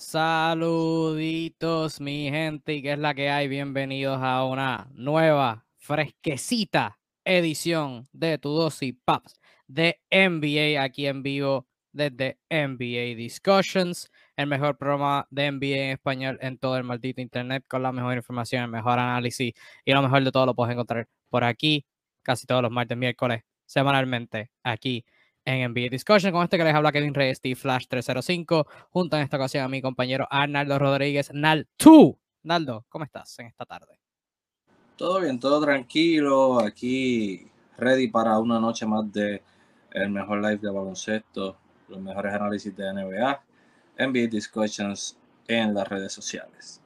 [0.00, 3.48] Saluditos, mi gente, y que es la que hay.
[3.48, 11.68] Bienvenidos a una nueva, fresquecita edición de Tu Dosis Paps de NBA aquí en vivo
[11.92, 17.66] desde NBA Discussions, el mejor programa de NBA en español en todo el maldito internet
[17.68, 19.52] con la mejor información, el mejor análisis
[19.84, 21.84] y lo mejor de todo lo puedes encontrar por aquí
[22.22, 25.04] casi todos los martes, miércoles, semanalmente aquí
[25.44, 26.32] en NBA Discussion.
[26.32, 29.68] Con este que les habla Kevin Reyes, Steve Flash 305, junto en esta ocasión a
[29.68, 32.14] mi compañero Arnaldo Rodríguez, Nal 2.
[32.42, 34.00] Naldo, ¿cómo estás en esta tarde?
[34.96, 36.60] Todo bien, todo tranquilo.
[36.60, 37.46] Aquí
[37.78, 39.42] ready para una noche más de
[39.92, 41.56] el mejor live de baloncesto,
[41.88, 43.42] los mejores análisis de NBA,
[43.98, 45.18] NBA Discussions
[45.48, 46.80] en las redes sociales.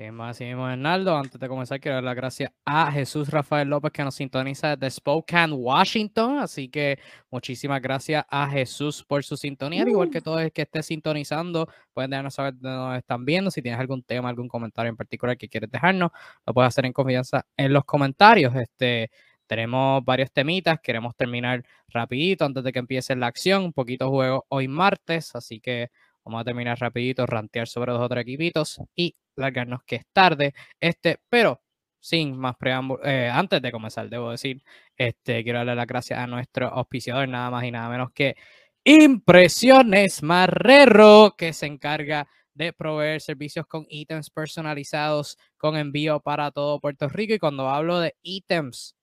[0.00, 1.14] Sí, más así mismo, Hernaldo.
[1.14, 4.92] Antes de comenzar, quiero dar las gracias a Jesús Rafael López que nos sintoniza desde
[4.92, 6.38] Spokane, Washington.
[6.38, 6.98] Así que
[7.30, 9.86] muchísimas gracias a Jesús por su sintonía.
[9.86, 13.50] Igual que todo el que esté sintonizando, pueden dejarnos saber de dónde están viendo.
[13.50, 16.12] Si tienes algún tema, algún comentario en particular que quieres dejarnos,
[16.46, 18.56] lo puedes hacer en confianza en los comentarios.
[18.56, 19.10] Este,
[19.46, 23.64] tenemos varios temitas, queremos terminar rapidito antes de que empiece la acción.
[23.64, 25.90] Un poquito juego hoy martes, así que
[26.30, 30.54] Vamos a terminar rapidito, rantear sobre dos o tres equipitos y largarnos que es tarde.
[30.78, 31.60] Este, pero
[31.98, 34.62] sin más preámbulos, eh, antes de comenzar, debo decir,
[34.96, 38.36] este, quiero darle las gracias a nuestro auspiciador, nada más y nada menos que
[38.84, 46.78] Impresiones Marrero, que se encarga de proveer servicios con ítems personalizados con envío para todo
[46.78, 47.34] Puerto Rico.
[47.34, 48.94] Y cuando hablo de ítems,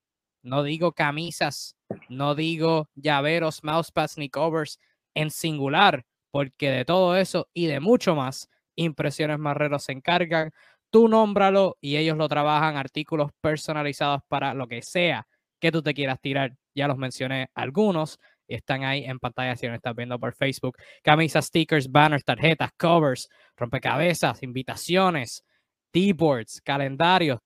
[0.44, 1.76] no digo camisas,
[2.08, 4.80] no digo llaveros, mousepads ni covers
[5.14, 10.52] en singular porque de todo eso y de mucho más, Impresiones Marreros se encargan.
[10.90, 15.28] Tú nómbralo y ellos lo trabajan, artículos personalizados para lo que sea
[15.60, 16.56] que tú te quieras tirar.
[16.76, 20.78] Ya los mencioné algunos, están ahí en pantalla si no estás viendo por Facebook.
[21.04, 25.44] Camisas, stickers, banners, tarjetas, covers, rompecabezas, invitaciones,
[25.92, 27.40] t-boards, calendarios.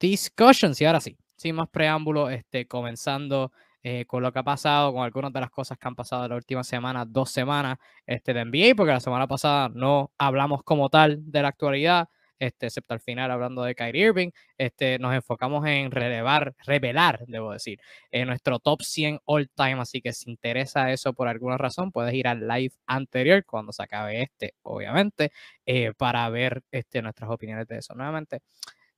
[0.00, 0.80] Discussions.
[0.80, 3.52] Y ahora sí, sin más preámbulo, este, comenzando
[3.90, 6.28] eh, con lo que ha pasado, con algunas de las cosas que han pasado en
[6.28, 10.90] la última semana, dos semanas este, de NBA, porque la semana pasada no hablamos como
[10.90, 12.06] tal de la actualidad,
[12.38, 17.52] este, excepto al final hablando de Kyrie Irving, este, nos enfocamos en relevar, revelar, debo
[17.52, 21.90] decir, en nuestro top 100 all time, así que si interesa eso por alguna razón,
[21.90, 25.32] puedes ir al live anterior cuando se acabe este, obviamente,
[25.64, 28.40] eh, para ver este, nuestras opiniones de eso nuevamente,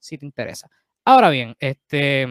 [0.00, 0.68] si te interesa.
[1.04, 2.26] Ahora bien, este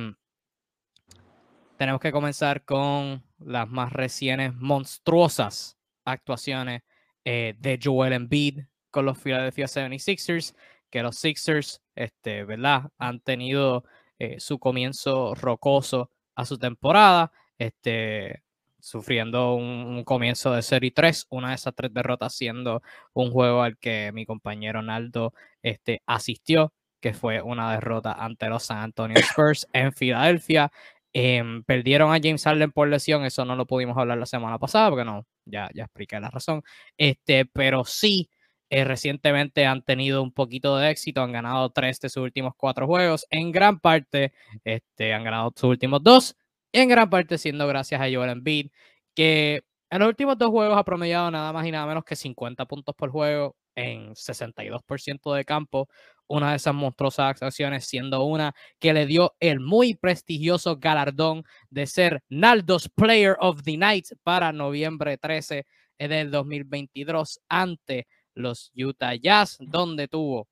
[1.79, 6.81] tenemos que comenzar con las más recientes monstruosas actuaciones
[7.23, 10.57] eh, de Joel Embiid con los Philadelphia 76ers,
[10.89, 12.91] que los Sixers, este, ¿verdad?
[12.97, 13.85] Han tenido
[14.19, 18.43] eh, su comienzo rocoso a su temporada, este,
[18.81, 22.81] sufriendo un, comienzo de serie 3, una de esas tres derrotas siendo
[23.13, 28.63] un juego al que mi compañero Naldo este, asistió, que fue una derrota ante los
[28.63, 30.73] San Antonio Spurs en Filadelfia.
[31.13, 34.89] Em, perdieron a James Harden por lesión, eso no lo pudimos hablar la semana pasada,
[34.89, 36.61] porque no, ya, ya expliqué la razón.
[36.97, 38.29] Este, pero sí,
[38.69, 42.85] eh, recientemente han tenido un poquito de éxito, han ganado tres de sus últimos cuatro
[42.85, 44.33] juegos, en gran parte
[44.63, 46.35] este, han ganado sus últimos dos,
[46.71, 48.69] en gran parte siendo gracias a Joel Embiid,
[49.15, 52.65] que en los últimos dos juegos ha promediado nada más y nada menos que 50
[52.67, 55.89] puntos por juego en 62% de campo,
[56.29, 61.87] una de esas monstruosas acciones, siendo una que le dio el muy prestigioso galardón de
[61.87, 65.65] ser Naldo's Player of the Night para noviembre 13
[65.97, 70.47] del 2022 ante los Utah Jazz, donde tuvo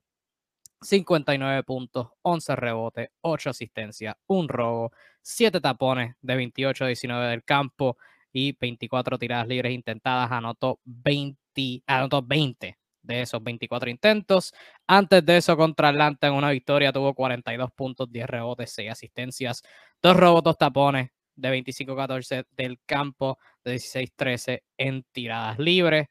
[0.80, 4.92] 59 puntos, 11 rebotes, 8 asistencias, un robo,
[5.22, 7.96] 7 tapones de 28 a 19 del campo
[8.32, 12.77] y 24 tiradas libres intentadas, anotó 20, anotó 20
[13.08, 14.54] de esos 24 intentos.
[14.86, 19.62] Antes de eso, contra Atlanta en una victoria, tuvo 42 puntos, 10 rebotes, 6 asistencias,
[20.02, 26.06] 2 robos, 2 tapones de 25-14 del campo, de 16-13 en tiradas libres.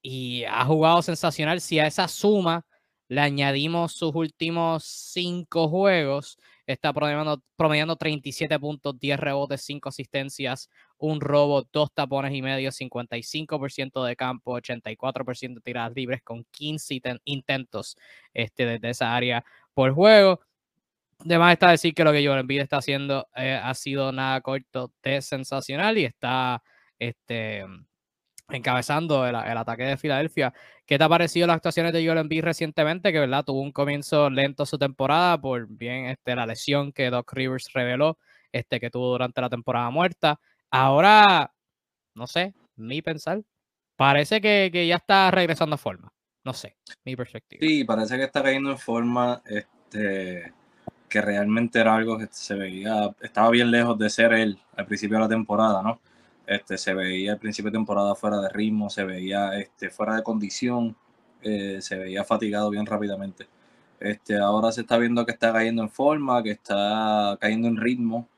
[0.00, 1.60] Y ha jugado sensacional.
[1.60, 2.64] Si a esa suma
[3.08, 10.70] le añadimos sus últimos 5 juegos, está promediando, promediando 37 puntos, 10 rebotes, 5 asistencias,
[10.98, 17.00] un robo, dos tapones y medio, 55% de campo, 84% de tiradas libres con 15
[17.24, 17.96] intentos
[18.32, 19.44] este, desde esa área
[19.74, 20.40] por juego.
[21.20, 24.92] Además está decir que lo que Joel Embiid está haciendo eh, ha sido nada corto
[25.02, 26.62] de sensacional y está
[26.98, 27.64] este,
[28.50, 30.52] encabezando el, ataque de Filadelfia.
[30.84, 33.12] ¿Qué te ha parecido las actuaciones de Joel Embiid recientemente?
[33.12, 37.32] Que verdad tuvo un comienzo lento su temporada por bien este, la lesión que Doc
[37.32, 38.18] Rivers reveló
[38.52, 40.38] este, que tuvo durante la temporada muerta.
[40.70, 41.52] Ahora,
[42.14, 43.42] no sé, mi pensar,
[43.96, 46.12] parece que, que ya está regresando a forma.
[46.44, 47.60] No sé, mi perspectiva.
[47.60, 49.42] Sí, parece que está cayendo en forma.
[49.46, 50.52] Este
[51.08, 55.16] que realmente era algo que se veía, estaba bien lejos de ser él al principio
[55.16, 56.00] de la temporada, ¿no?
[56.46, 60.22] Este, se veía al principio de temporada fuera de ritmo, se veía este, fuera de
[60.22, 60.96] condición,
[61.42, 63.48] eh, se veía fatigado bien rápidamente.
[63.98, 68.28] Este, ahora se está viendo que está cayendo en forma, que está cayendo en ritmo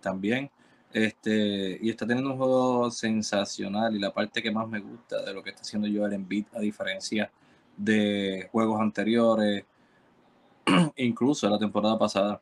[0.00, 0.50] también.
[0.92, 5.34] Este, y está teniendo un juego sensacional y la parte que más me gusta de
[5.34, 7.30] lo que está haciendo Joel Embiid a diferencia
[7.76, 9.64] de juegos anteriores,
[10.96, 12.40] incluso la temporada pasada.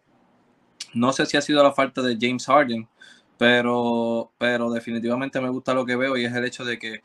[0.95, 2.89] No sé si ha sido la falta de James Harden,
[3.37, 7.03] pero, pero definitivamente me gusta lo que veo y es el hecho de que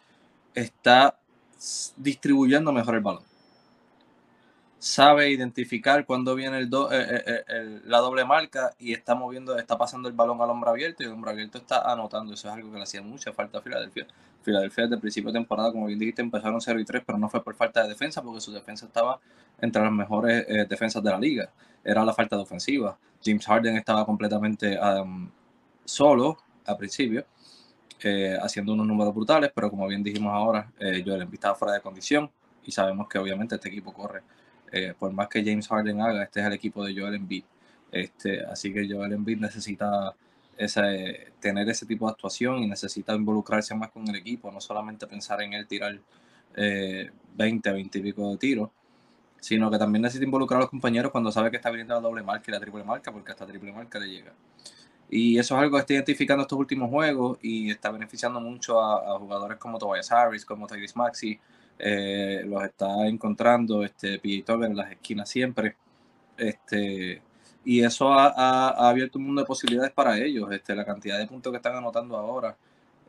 [0.54, 1.20] está
[1.98, 3.29] distribuyendo mejor el balón.
[4.80, 9.78] Sabe identificar cuando viene el, eh, eh, eh, la doble marca y está moviendo, está
[9.78, 12.34] pasando el balón al hombre abierto y el hombre abierto está anotando.
[12.34, 14.08] Eso es algo que le hacía mucha falta a Filadelfia.
[14.42, 17.28] Filadelfia desde el principio de temporada, como bien dijiste, empezaron 0 y 3, pero no
[17.28, 19.20] fue por falta de defensa, porque su defensa estaba
[19.60, 21.50] entre las mejores defensas de la liga.
[21.84, 22.98] Era la falta de ofensiva.
[23.22, 24.80] James Harden estaba completamente
[25.84, 27.26] solo al principio,
[28.42, 32.32] haciendo unos números brutales, pero como bien dijimos ahora, Joel Embiid estaba fuera de condición
[32.64, 34.22] y sabemos que obviamente este equipo corre.
[34.72, 37.44] Eh, por más que James Harden haga, este es el equipo de Joel Embiid.
[37.92, 40.14] Este, así que Joel Embiid necesita
[40.58, 45.08] ese, tener ese tipo de actuación y necesita involucrarse más con el equipo, no solamente
[45.08, 46.00] pensar en él tirar
[46.56, 48.70] 20, 20 y pico de tiros,
[49.40, 52.24] sino que también necesita involucrar a los compañeros cuando sabe que está viniendo la doble
[52.24, 54.34] marca y la triple marca, porque hasta triple marca le llega.
[55.10, 59.18] Y eso es algo que está identificando estos últimos juegos y está beneficiando mucho a,
[59.18, 61.40] jugadores como Tobias Harris, como Tyrese Maxi.
[61.80, 65.78] Eh, los está encontrando este, PJ en las esquinas siempre.
[66.38, 67.22] Este,
[67.64, 70.52] y eso ha, abierto un mundo de posibilidades para ellos.
[70.52, 72.58] Este, la cantidad de puntos que están anotando ahora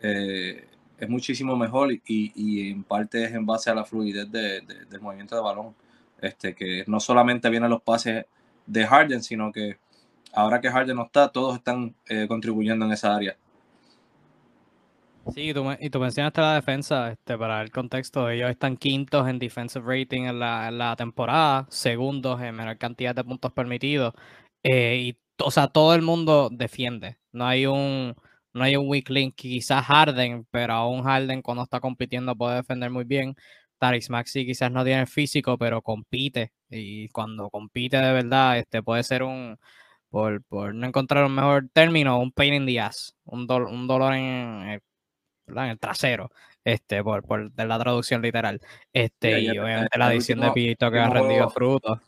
[0.01, 0.67] eh,
[0.99, 5.01] es muchísimo mejor y, y, en parte es en base a la fluidez de, del
[5.01, 5.75] movimiento de balón.
[6.21, 8.27] Este, que no solamente vienen los pases
[8.67, 9.79] de Harden, sino que
[10.35, 13.37] ahora que Harden no está, todos están eh, contribuyendo en esa área.
[15.27, 19.29] Sí, y tú, y tú mencionaste la defensa, este, para el contexto, ellos están quintos
[19.29, 24.15] en defensive rating en la, temporada, segundos en menor cantidad de puntos permitidos,
[24.63, 28.15] eh, y o sea, todo el mundo defiende, no hay un
[28.53, 32.91] no hay un weak link, quizás Harden, pero aún Harden cuando está compitiendo puede defender
[32.91, 33.37] muy bien,
[33.79, 38.83] Taris Maxi quizás no tiene el físico, pero compite, y cuando compite de verdad, este
[38.83, 39.59] puede ser un
[40.11, 40.43] por,
[40.75, 44.81] no encontrar un mejor término, un pain in the ass, un, un dolor en,
[45.79, 46.31] trasero,
[46.65, 48.61] este, por, por de la traducción literal.
[48.93, 51.99] Este, y obviamente la edición de Pito que ha rendido frutos.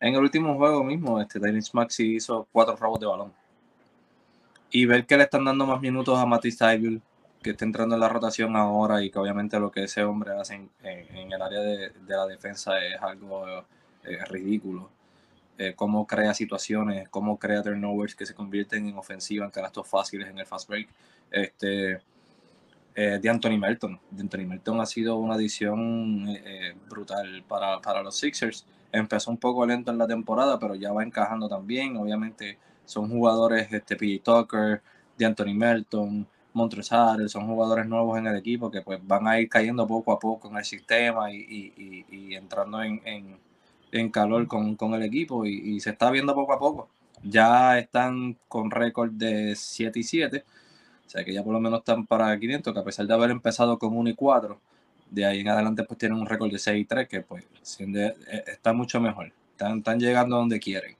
[0.00, 3.32] En el último juego mismo, este, Dennis Maxi hizo cuatro robos de balón.
[4.70, 7.00] Y ver que le están dando más minutos a Matisse Tybul,
[7.42, 10.54] que está entrando en la rotación ahora y que obviamente lo que ese hombre hace
[10.82, 13.46] en, el área de, la defensa es algo
[14.04, 14.90] eh, ridículo.
[15.56, 20.28] Eh, cómo crea situaciones, cómo crea turnovers que se convierten en ofensiva, en canastos fáciles
[20.28, 20.88] en el fast break.
[21.30, 22.00] Este,
[22.94, 24.00] eh, de Anthony Melton.
[24.10, 28.66] De Anthony Melton ha sido una adición eh, brutal para, para, los Sixers.
[28.92, 31.96] Empezó un poco lento en la temporada, pero ya va encajando también.
[31.96, 34.22] Obviamente son jugadores, este, P.J.
[34.24, 34.82] Tucker,
[35.16, 39.48] de Anthony Melton, Montrezl son jugadores nuevos en el equipo que pues van a ir
[39.48, 43.36] cayendo poco a poco en el sistema y, y, y, entrando en, en
[43.94, 46.88] en calor con, con el equipo y, se está viendo poco a poco.
[47.22, 50.44] Ya están con récord de 7 y 7,
[51.06, 53.30] o sea que ya por lo menos están para 500, que a pesar de haber
[53.30, 54.60] empezado con 1 y 4,
[55.10, 57.44] de ahí en adelante pues tienen un récord de 6 y 3, que pues
[57.78, 58.14] eh,
[58.46, 59.32] está mucho mejor.
[59.52, 60.96] Están, están llegando donde quieren.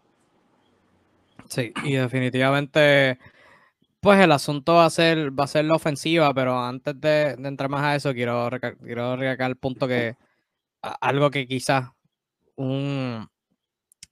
[1.49, 3.19] Sí, y definitivamente
[4.05, 7.71] pues el asunto va a ser, va a ser la ofensiva, pero antes de, entrar
[7.71, 8.51] más a eso, quiero,
[8.83, 10.17] quiero recalcar el punto que
[10.83, 11.91] algo que quizás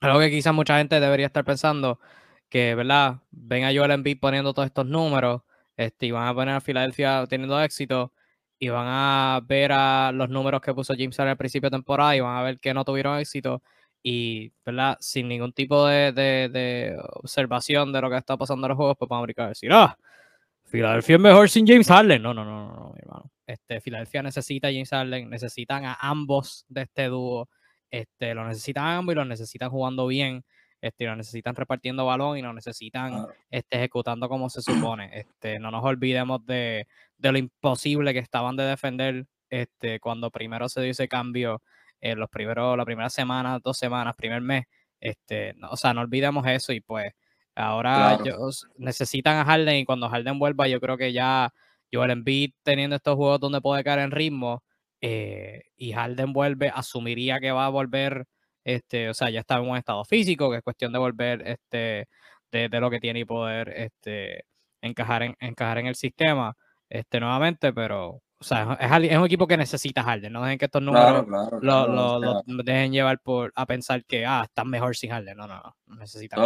[0.01, 2.01] algo que quizás mucha gente debería estar pensando,
[2.49, 3.21] que, ¿verdad?
[3.31, 5.43] Ven a Joel Embiid poniendo todos estos números,
[5.77, 8.13] este, y van a poner a Filadelfia teniendo éxito,
[8.59, 12.21] y van a ver a los números que puso James al principio de temporada, y
[12.21, 13.63] van a ver que no tuvieron éxito,
[14.03, 14.97] y, ¿verdad?
[15.01, 19.09] Sin ningún tipo de, de, observación de lo que está pasando en los juegos, pues
[19.09, 19.97] van a decir, ah,
[20.73, 22.23] Filadelfia es mejor sin James Harden.
[22.23, 23.31] No, no, no, no, no mi hermano.
[23.47, 27.51] Este, Filadelfia necesita a James Harden, necesitan a ambos de este dúo.
[27.91, 30.45] Este, lo necesitan a ambos y lo necesitan jugando bien.
[30.83, 35.11] Este, lo necesitan repartiendo balón y lo necesitan este, ejecutando como se supone.
[35.19, 36.87] Este, no nos olvidemos de,
[37.17, 41.63] de, lo imposible que estaban de defender este, cuando primero se dio ese cambio,
[42.03, 44.65] en los primeros, la primera semana, dos semanas, primer mes.
[45.01, 47.13] Este, o sea, no olvidemos eso y pues
[47.55, 48.19] ahora
[48.77, 51.53] necesitan a Harden y cuando Harden vuelva yo creo que ya
[51.93, 54.63] Joel Embiid teniendo estos juegos donde puede caer en ritmo
[55.01, 58.27] eh, y Harden vuelve, asumiría que va a volver,
[58.65, 62.09] este, o sea, ya está en un estado físico, que es cuestión de volver este,
[62.51, 64.45] de, lo que tiene y poder este,
[64.81, 66.57] encajar, en, encajar en el sistema
[66.89, 70.33] este, nuevamente, pero o sea, es, un equipo que necesita Harden.
[70.33, 71.27] No dejen que estos números
[71.63, 75.37] lo, dejen llevar por, a pensar que ah, están mejor sin Harden.
[75.37, 75.97] No, no, no.
[75.97, 76.41] Necesitan.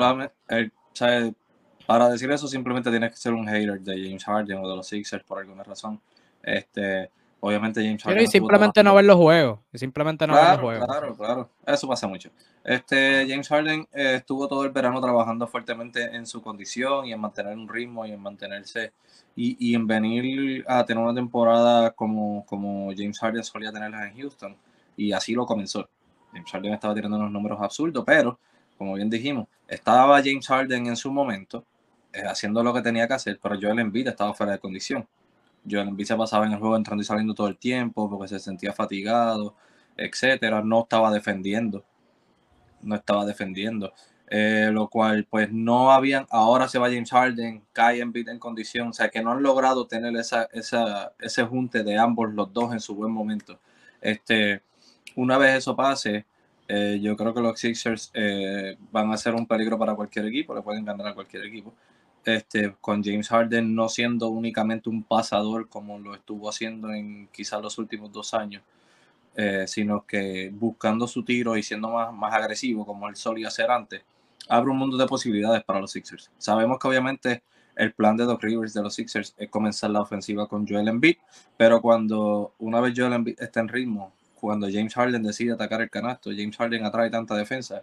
[1.87, 4.87] para decir eso, simplemente tienes que ser un hater de James Harden o de los
[4.87, 5.99] Sixers por alguna razón.
[6.43, 8.23] Este, obviamente James Harden.
[8.23, 9.61] y simplemente no ver los juegos.
[9.75, 10.87] simplemente no ver los juegos.
[10.87, 11.51] Claro, claro.
[11.67, 12.31] Eso pasa mucho.
[12.65, 17.21] Este, James Harden eh, estuvo todo el verano trabajando fuertemente en su condición y en
[17.21, 18.93] mantener un ritmo y en mantenerse
[19.37, 24.57] y, en venir a tener una temporada como, como James Harden solía tenerla en Houston.
[24.97, 25.89] Y así lo comenzó.
[26.33, 28.39] James Harden estaba tirando unos números absurdos, pero
[28.79, 31.65] como bien dijimos, estaba James Harden en su momento
[32.13, 35.07] eh, haciendo lo que tenía que hacer, pero Joel Embiid estaba fuera de condición.
[35.69, 38.39] Joel Embiid se pasaba en el juego entrando y saliendo todo el tiempo porque se
[38.39, 39.55] sentía fatigado,
[39.97, 40.63] etcétera.
[40.63, 41.85] No estaba defendiendo.
[42.83, 43.93] No estaba defendiendo.
[44.29, 48.89] Eh, lo cual pues no habían, ahora se va James Harden, cae en en condición,
[48.89, 52.73] o sea que no han logrado tener esa, esa, ese junte de ambos los dos
[52.73, 53.61] en su buen momento.
[54.01, 54.63] Este,
[55.15, 56.27] una vez eso pase,
[56.69, 60.55] eh, yo creo que los Sixers eh, van a ser un peligro para cualquier equipo,
[60.55, 61.73] le pueden ganar a cualquier equipo.
[62.27, 67.63] Este, con James Harden no siendo únicamente un pasador como lo estuvo haciendo en quizás
[67.63, 68.63] los últimos dos años,
[69.67, 74.03] sino que buscando su tiro y siendo más, más agresivo como él solía hacer antes
[74.49, 76.31] abre un mundo de posibilidades para los Sixers.
[76.39, 77.43] Sabemos que obviamente
[77.75, 81.17] el plan de Doc Rivers de los Sixers es comenzar la ofensiva con Joel Embiid,
[81.57, 85.91] pero cuando una vez Joel Embiid está en ritmo, cuando James Harden decide atacar el
[85.91, 87.83] canasto, James Harden atrae tanta defensa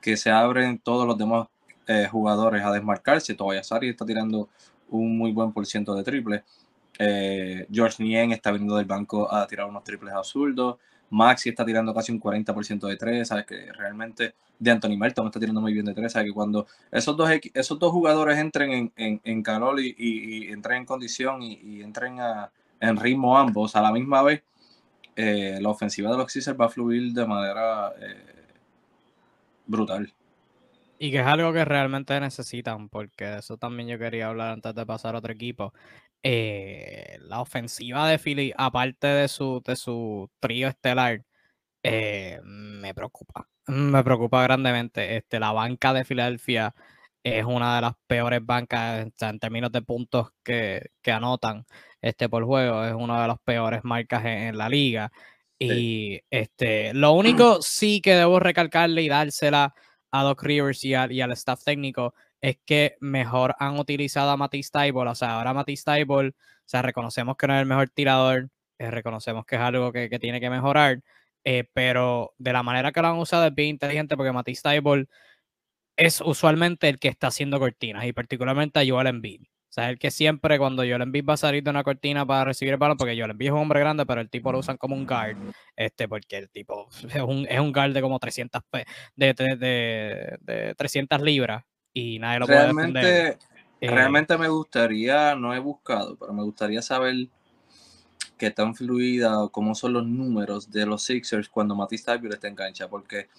[0.00, 1.48] que se abren todos los demás
[1.86, 3.34] eh, jugadores a desmarcarse.
[3.34, 4.48] Tobias Sari está tirando
[4.90, 6.44] un muy buen por ciento de triple.
[6.98, 10.76] Eh, George Nien está viniendo del banco a tirar unos triples absurdos.
[11.10, 15.38] Maxi está tirando casi un 40% de tres, sabes que realmente de Anthony Melton está
[15.38, 19.20] tirando muy bien de tres, sabes que cuando esos dos, esos dos jugadores entren en,
[19.22, 22.16] en, calor y, entren en condición y, entren
[22.80, 24.42] en ritmo ambos a la misma vez,
[25.14, 27.92] eh, la ofensiva de los Sixers va a fluir de manera
[29.66, 30.12] brutal.
[31.02, 34.86] Y que es algo que realmente necesitan, porque eso también yo quería hablar antes de
[34.86, 35.74] pasar a otro equipo.
[36.22, 41.24] Eh, la ofensiva de Philly, aparte de su, de su trío estelar,
[41.82, 43.48] eh, me preocupa.
[43.66, 45.16] Me preocupa grandemente.
[45.16, 46.72] Este, la banca de Filadelfia
[47.24, 51.66] es una de las peores bancas en términos de puntos que, anotan
[52.00, 52.84] este, por juego.
[52.84, 55.10] Es una de las peores marcas en, la liga.
[55.58, 59.74] Y este, lo único sí que debo recalcarle y dársela
[60.12, 65.08] a Doc Rivers y, al staff técnico es que mejor han utilizado a Matisse Taibol.
[65.08, 68.90] O sea, ahora Matisse Taibol, o sea, reconocemos que no es el mejor tirador, eh,
[68.90, 71.02] reconocemos que es algo que, tiene que mejorar,
[71.44, 75.08] eh, pero de la manera que lo han usado es bien inteligente porque Matisse Taibol
[75.96, 79.42] es usualmente el que está haciendo cortinas y particularmente a Joel Embiid.
[79.72, 82.44] O sea, el que siempre cuando Joel Embiid va a salir de una cortina para
[82.44, 84.76] recibir el balón, porque Joel Embiid es un hombre grande, pero el tipo lo usan
[84.76, 85.34] como un guard,
[85.74, 88.60] este, porque el tipo es un, es un guard de como 300,
[89.16, 91.64] de, de, de 300 libras
[91.94, 93.38] y nadie lo realmente, puede defender.
[93.80, 97.28] Eh, realmente me gustaría, no he buscado, pero me gustaría saber
[98.36, 102.46] qué tan fluida o cómo son los números de los Sixers cuando Matisse Thybulle está
[102.46, 103.30] en cancha, porque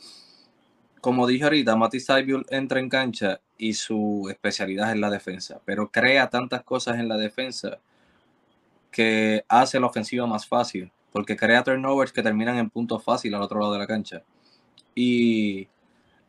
[1.04, 5.92] como dije ahorita, Matisse Thybulle entra en cancha y su especialidad es la defensa, pero
[5.92, 7.80] crea tantas cosas en la defensa
[8.90, 13.44] que hace la ofensiva más fácil, porque crea turnovers que terminan en puntos fáciles al
[13.44, 14.24] otro lado de la cancha.
[14.96, 15.68] Y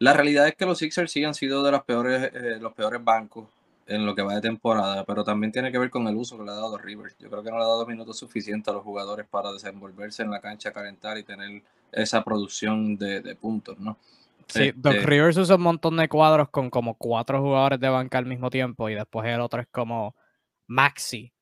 [0.01, 3.05] la realidad es que los Sixers sí han sido de los peores, eh, los peores
[3.05, 3.47] bancos
[3.87, 6.43] en lo que va de temporada, pero también tiene que ver con el uso que
[6.43, 7.17] le ha dado Rivers.
[7.21, 10.33] Yo creo que no le ha dado minutos suficientes a los jugadores para desenvolverse en
[10.33, 11.63] la cancha, calentar y tener
[11.93, 13.99] esa producción de, puntos, ¿no?
[14.49, 18.19] Sí, Doc este Rivers usa un montón de cuadros con como cuatro jugadores de banca
[18.19, 20.15] al mismo tiempo y después el otro es como
[20.67, 21.33] Maxi,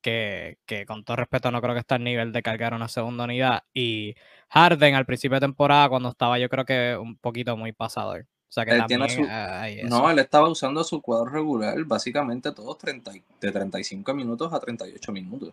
[0.00, 3.24] que, que con todo respeto no creo que está al nivel de cargar una segunda
[3.24, 4.14] unidad y
[4.50, 8.26] Harden al principio de temporada, cuando estaba yo creo que un poquito muy pasador.
[8.48, 9.88] O sea que Él también tiene su-.
[9.88, 14.58] No, él estaba usando su cuadro regular básicamente todos 30, y- de 35 minutos a
[14.58, 15.52] 38 minutos.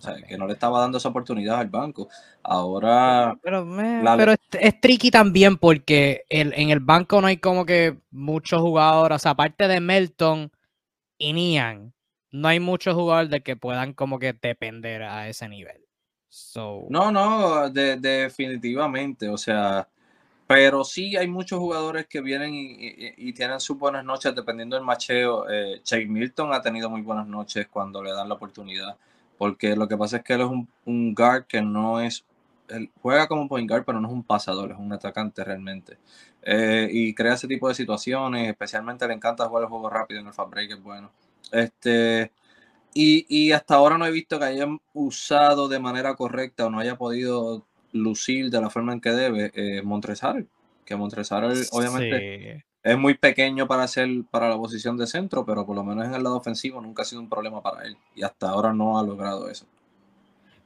[0.00, 2.08] O sea, que no le estaba dando esa oportunidad al banco.
[2.42, 7.26] Ahora, Pero, me- la- pero es, es tricky también porque el- en el banco no
[7.26, 10.50] hay como que muchos jugadores, o sea, aparte de Melton
[11.18, 11.92] y Nian,
[12.30, 15.84] no hay muchos jugadores de que puedan como que depender a ese nivel.
[16.30, 19.28] So, no, no, de- definitivamente.
[19.28, 19.86] O sea,
[20.46, 24.76] pero sí hay muchos jugadores que vienen y, y- y tienen sus buenas noches dependiendo
[24.76, 25.48] del macheo.
[25.50, 28.96] Eh, Chase Milton ha tenido muy buenas noches cuando le dan la oportunidad.
[29.40, 32.26] Porque lo que pasa es que él es un, un guard que no es.
[32.68, 35.96] Él juega como point guard, pero no es un pasador, es un atacante realmente.
[36.42, 38.50] Eh, y crea ese tipo de situaciones.
[38.50, 41.10] Especialmente le encanta jugar el juego rápido en el fast break, es bueno.
[41.52, 42.32] Este.
[42.92, 46.78] Y, y hasta ahora no he visto que hayan usado de manera correcta o no
[46.78, 49.82] haya podido lucir de la forma en que debe eh.
[50.84, 52.69] Que Montresal obviamente sí.
[52.82, 56.14] Es muy pequeño para hacer para la posición de centro, pero por lo menos en
[56.14, 57.98] el lado ofensivo nunca ha sido un problema para él.
[58.14, 59.66] Y hasta ahora no ha logrado eso.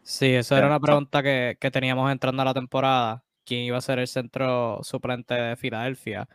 [0.02, 3.25] Sí, eso Ya, era una pregunta que, que teníamos entrando a la temporada.
[3.44, 6.28] ¿Quién iba a ser el centro suplente de Filadelfia?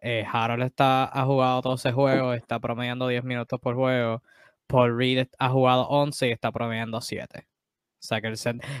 [0.00, 4.22] Eh, Harold está, ha jugado 12 juegos, está promediando 10 minutos por juego.
[4.66, 7.46] Paul Reed ha jugado 11 y está promediando 7.
[8.04, 8.36] O sea que el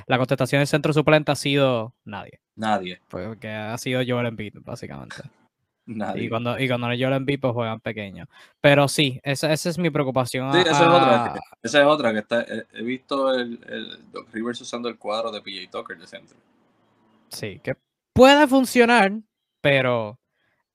[0.06, 2.40] la contestación del centro suplente ha sido nadie.
[2.56, 5.16] Nadie, Porque ha sido Joel Embiid, básicamente.
[5.86, 6.24] Nadie.
[6.24, 8.28] Y cuando, y cuando es Joel Embiid, pues juegan pequeños.
[8.60, 10.52] Pero sí, esa, esa es mi preocupación.
[10.52, 11.34] Sí, a- esa es otra.
[11.62, 12.44] Esa es otra que está.
[12.72, 16.36] He, visto el, el Doc Rivers usando el cuadro de PJ Tucker de centro.
[17.28, 17.76] Sí, que
[18.12, 19.12] puede funcionar,
[19.60, 20.18] pero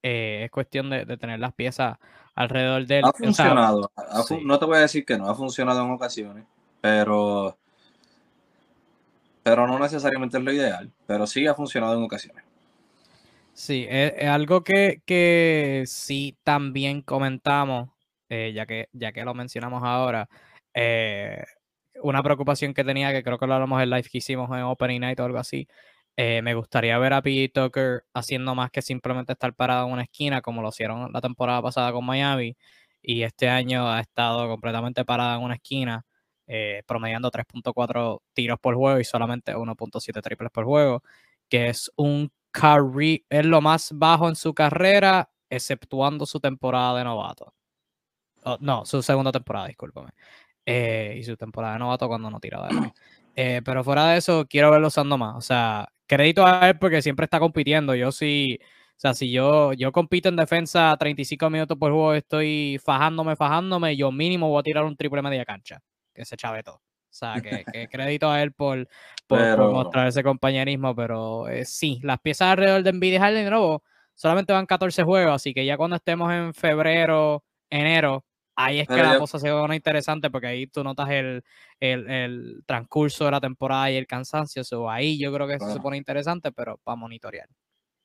[0.04, 1.98] eh, es cuestión de, de tener las piezas
[2.36, 3.06] alrededor del.
[3.06, 3.92] Ha funcionado.
[3.96, 4.42] ha fu- sí.
[4.44, 6.46] No te voy a decir que no, ha funcionado en ocasiones,
[6.82, 7.58] pero.
[9.42, 10.92] Pero no necesariamente es lo ideal.
[11.08, 12.44] Pero sí ha funcionado en ocasiones.
[13.60, 17.90] Sí, es, algo que, que sí también comentamos,
[18.30, 20.30] eh, ya, que, ya que lo mencionamos ahora.
[20.74, 21.44] eh,
[22.02, 25.02] una preocupación que tenía, que creo que lo hablamos en live que hicimos en Opening
[25.02, 25.68] Night o algo así.
[26.16, 30.04] eh, me gustaría ver a PJ Tucker haciendo más que simplemente estar parado en una
[30.04, 32.56] esquina, como lo hicieron la temporada pasada con Miami.
[33.02, 36.06] Y este año ha estado completamente parada en una esquina,
[36.88, 41.04] promediando 3.4 tiros por juego y solamente 1.7 triples por juego,
[41.50, 47.04] que es un carry, es lo más bajo en su carrera, exceptuando su temporada de
[47.04, 47.54] novato.
[48.44, 50.12] Oh, no, su segunda temporada, discúlpame.
[50.66, 52.70] Eh, y su temporada de novato cuando no tiraba.
[53.36, 55.38] Eh, pero fuera de eso, quiero verlo usando más.
[55.38, 57.96] O sea, crédito a él porque siempre está compitiendo.
[57.96, 62.82] Yo sí, o sea, si yo, yo compito en defensa 35 minutos por juego, estoy
[62.84, 65.80] fajándome, fajándome, yo mínimo voy a tirar un triple media cancha,
[66.14, 66.82] que se chave todo.
[67.10, 68.90] O sea, que, que crédito a él por, por,
[69.28, 73.50] por Pero- mostrar ese compañerismo, pero eh, sí, las piezas alrededor de y Harden, de
[73.50, 78.88] nuevo, solamente van 14 juegos, así que ya cuando estemos en febrero, enero, ahí es
[78.88, 81.44] que Pero la yo- cosa se pone interesante porque ahí tú notas el,
[81.80, 85.72] el, el transcurso de la temporada y el cansancio, so, ahí yo creo que eso
[85.74, 87.48] se pone interesante, pero para monitorear.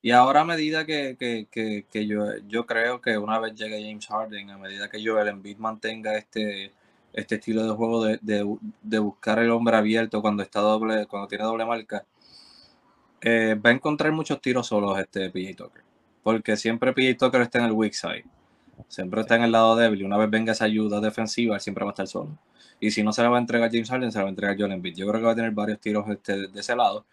[0.01, 3.83] Y ahora a medida que, que, que, que yo, yo creo que una vez llegue
[3.83, 6.73] James Harden, a medida que Joel Embiid mantenga este,
[7.15, 8.19] este estilo de juego de,
[8.83, 12.05] de, buscar el hombre abierto cuando está doble, cuando tiene doble marca,
[13.21, 15.83] eh, va a encontrar muchos tiros solos este PJ Tucker.
[16.23, 18.25] Porque siempre PJ Tucker está en el weak side.
[18.89, 20.05] Siempre está en el lado débil.
[20.05, 22.37] Una vez venga esa ayuda defensiva, él siempre va a estar solo.
[22.81, 24.57] Y si no se la va a entregar James Harden, se la va a entregar
[24.59, 24.97] Joel Embiid.
[24.97, 27.07] Yo creo que va a tener varios tiros este, de ese lado.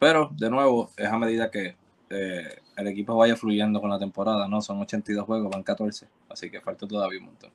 [0.00, 1.76] Pero, de nuevo, es a medida que
[2.10, 4.60] eh, el equipo vaya fluyendo con la temporada, ¿no?
[4.60, 6.08] Son 82 juegos, van 14.
[6.28, 7.50] Así que falta todavía un montón.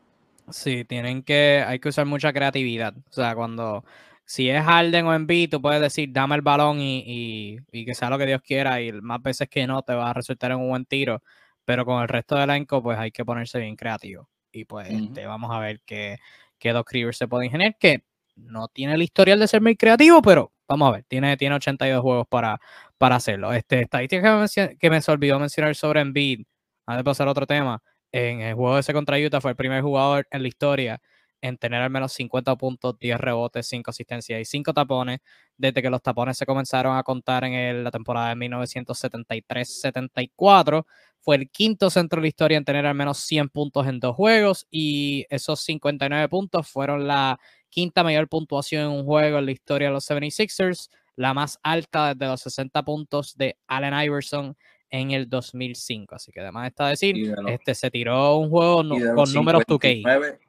[0.52, 2.94] Sí, tienen que, hay que usar mucha creatividad.
[2.98, 3.86] O sea, cuando,
[4.26, 7.96] si es Harden o Embiid, tú puedes decir, dame el balón y, y, y que
[7.96, 10.58] sea lo que Dios quiera, y más veces que no te va a resultar en
[10.60, 11.22] un buen tiro.
[11.64, 14.30] Pero con el resto del elenco, pues hay que ponerse bien creativo.
[14.52, 15.06] Y pues Ujú.
[15.06, 16.18] este, vamos a ver qué,
[16.60, 18.04] qué Doc Rivers se puede ingeniar, que
[18.36, 22.02] no tiene el historial de ser muy creativo, pero vamos a ver, tiene, tiene 82
[22.02, 22.60] juegos para,
[22.98, 23.54] para hacerlo.
[23.54, 26.42] Este, estadística que me, que me se olvidó mencionar sobre Embiid,
[26.86, 29.82] antes de pasar a otro tema, en el juego ese contra Utah fue el primer
[29.82, 31.02] jugador en la historia
[31.41, 35.19] en tener al menos 50 puntos, 10 rebotes, 5 asistencias y 5 tapones,
[35.58, 40.86] desde que los tapones se comenzaron a contar en la temporada de 1973-74.
[41.19, 44.15] Fue el quinto centro de la historia en tener al menos 100 puntos en dos
[44.15, 49.52] juegos y esos 59 puntos fueron la quinta mayor puntuación en un juego en la
[49.52, 54.56] historia de los 76ers, la más alta desde los 60 puntos de Allen Iverson
[54.92, 56.16] en el 2005.
[56.16, 59.64] Así que además está decir, de los- este se tiró un juego no- con números
[59.68, 59.88] 2K.
[59.88, 60.40] 59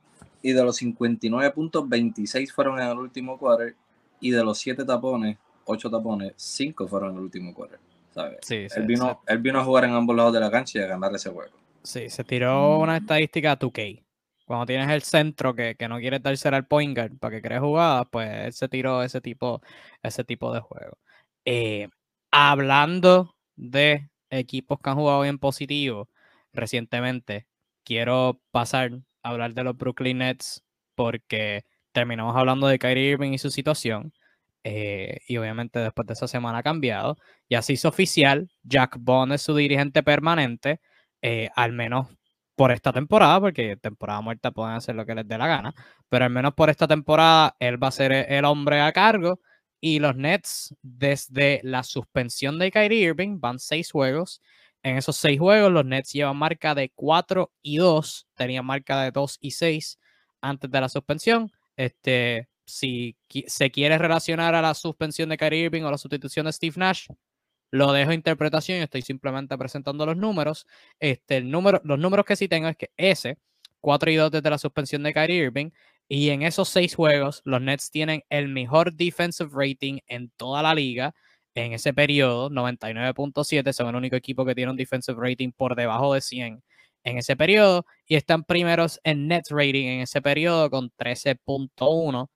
[0.45, 3.77] Y de los 59 puntos, 26 fueron en el último quarter.
[4.21, 7.79] Y de los 7 tapones, 8 tapones, 5 fueron en el último quarter.
[8.13, 8.39] ¿sabes?
[8.43, 10.87] Sí, él, vino, él vino a jugar en ambos lados de la cancha y a
[10.87, 11.51] ganar ese juego.
[11.83, 14.03] Sí, se tiró una estadística 2K.
[14.45, 17.59] Cuando tienes el centro que, que no quiere darse al point guard para que cree
[17.59, 19.63] jugadas, pues él se tiró ese tipo,
[20.03, 20.99] ese tipo de juego.
[21.45, 21.89] Eh,
[22.31, 26.09] hablando de equipos que han jugado bien positivo
[26.53, 27.47] recientemente,
[27.85, 28.93] quiero pasar
[29.23, 30.65] a hablar de los Brooklyn Nets
[30.95, 34.13] porque terminamos hablando de Kyrie Irving y su situación.
[34.65, 37.17] Eh, y obviamente después de esa semana ha cambiado.
[37.51, 40.81] Ya se hizo oficial, Jack Bond es su dirigente permanente,
[41.23, 42.09] eh, al menos
[42.55, 45.75] por esta temporada, porque temporada muerta pueden hacer lo que les dé la gana,
[46.09, 49.41] pero al menos por esta temporada él va a ser el hombre a cargo.
[49.85, 54.41] Y los Nets, desde la suspensión de Kyrie Irving, van seis juegos.
[54.85, 59.11] En esos seis juegos, los Nets llevan marca de 4 y 2, tenían marca de
[59.11, 59.99] 2 y 6
[60.41, 61.51] antes de la suspensión.
[61.77, 63.17] Este, si
[63.49, 67.09] se quiere relacionar a la suspensión de Kyrie Irving o la sustitución de Steve Nash,
[67.73, 70.69] lo dejo a interpretación estoy simplemente presentando los números.
[71.01, 73.39] Este, el número, los números que sí tengo es que ese,
[73.81, 75.71] 4 y 2 desde la suspensión de Kyrie Irving,
[76.09, 80.75] y en esos seis juegos, los Nets tienen el mejor defensive rating en toda la
[80.75, 81.15] liga.
[81.55, 86.15] En ese periodo, 99.7, son el único equipo que tiene un defensive rating por debajo
[86.15, 86.63] de 100
[87.05, 92.31] en ese periodo y están primeros en net rating en ese periodo con 13.1.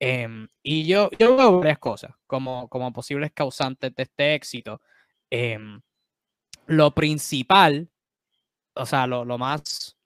[0.00, 4.80] Em, y yo, yo veo varias cosas como, como posibles causantes de este éxito.
[5.30, 5.80] Em,
[6.66, 7.88] lo principal,
[8.74, 9.96] o sea, lo, lo, más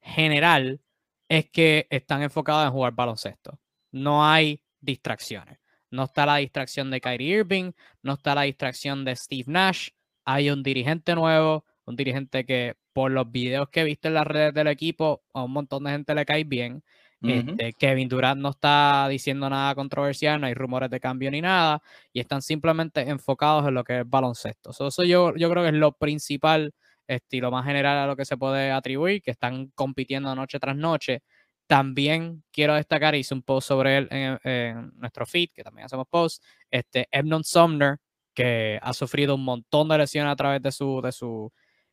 [0.00, 0.80] general,
[1.28, 3.58] es que están enfocados en jugar baloncesto.
[3.92, 5.58] No hay distracciones.
[5.90, 9.90] No está la distracción de Kyrie Irving, no está la distracción de Steve Nash.
[10.24, 14.26] Hay un dirigente nuevo, un dirigente que por los videos que he visto en las
[14.26, 16.82] redes del equipo, a un montón de gente le cae bien.
[17.22, 21.82] Este, Kevin Durant no está diciendo nada controversial, no hay rumores de cambio ni nada,
[22.12, 24.70] y están simplemente enfocados en lo que es baloncesto.
[24.70, 26.72] eso yo, yo creo que es lo principal,
[27.06, 31.22] estilo más general a lo que se puede atribuir, que están compitiendo noche tras noche.
[31.66, 36.42] También quiero destacar, hice un post sobre él en, nuestro feed, que también hacemos post,
[36.70, 37.98] este, Ebnon Sumner,
[38.34, 41.52] que ha sufrido un montón de lesiones a través de su, de su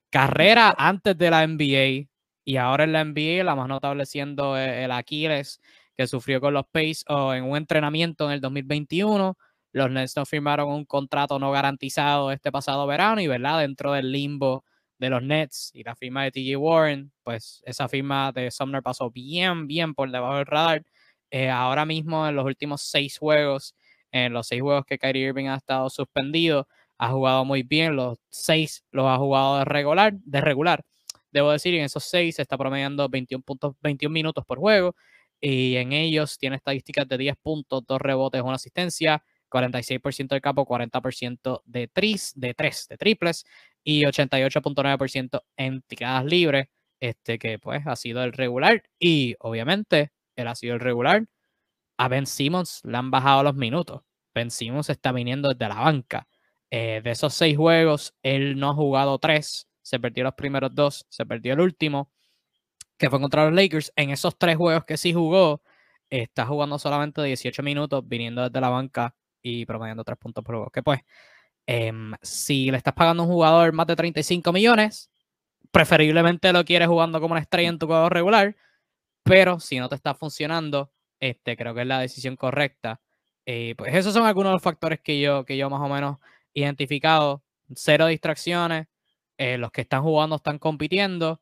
[0.10, 2.08] carrera antes de la NBA
[2.46, 5.60] y ahora en la NBA, la más notable siendo e, el Aquiles
[5.96, 9.38] que sufrió con los Pace o en un entrenamiento en el 2021.
[9.72, 13.60] Los Nets no firmaron un contrato no garantizado este pasado verano y, ¿verdad?
[13.62, 14.66] Dentro del limbo
[15.04, 19.12] de los Nets y la firma de TJ Warren, pues esa firma de Sumner pasó
[19.12, 20.84] bien, bien por debajo del radar.
[21.30, 23.76] Eh, ahora mismo en los últimos seis juegos,
[24.12, 28.18] en los seis juegos que Kyrie Irving ha estado suspendido, ha jugado muy bien, los
[28.30, 30.86] seis los ha jugado de regular, de regular.
[31.32, 34.96] Debo decir, en esos seis está promediando 21, puntos, 21 minutos por juego
[35.42, 39.22] y en ellos tiene estadísticas de 10 puntos, 2 rebotes, una asistencia,
[39.54, 43.46] 46% de capo, 40% de, tris, de tres, de triples
[43.84, 46.68] y 88.9% en tiradas libres,
[47.00, 51.28] este que pues ha sido el regular y obviamente él ha sido el regular.
[51.98, 54.02] A Ben Simmons le han bajado los minutos.
[54.34, 56.28] Ben Simmons está viniendo desde la banca.
[56.72, 61.06] Eh, de esos seis juegos, él no ha jugado tres, se perdió los primeros dos,
[61.10, 62.12] se perdió el último,
[62.98, 63.94] que fue contra los Lakers.
[63.96, 65.62] En esos tres juegos que sí jugó,
[66.10, 70.72] está jugando solamente 18 minutos, viniendo desde la banca y promediando tres puntos por juego.
[70.72, 71.02] Que pues,
[71.68, 75.12] em, si le estás pagando a un jugador más de 35 millones,
[75.72, 78.56] preferiblemente lo quieres jugando como una estrella en tu juego regular,
[79.24, 83.02] pero si no te está funcionando, este, creo que es la decisión correcta.
[83.46, 86.18] Eh, pues esos son algunos de los factores que yo, que yo más o menos
[86.54, 87.44] identificado,
[87.76, 88.88] cero distracciones,
[89.38, 91.42] eh, los que están jugando están compitiendo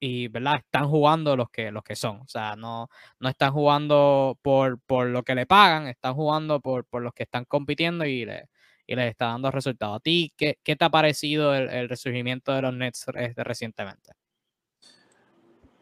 [0.00, 0.56] y, ¿verdad?
[0.56, 2.88] Están jugando los que, los que son, o sea, no,
[3.20, 7.24] no están jugando por, por lo que le pagan, están jugando por, por los que
[7.24, 8.48] están compitiendo y, le,
[8.86, 9.96] y les está dando resultados.
[9.98, 14.12] ¿A ti qué, qué te ha parecido el, el, resurgimiento de los Nets recientemente?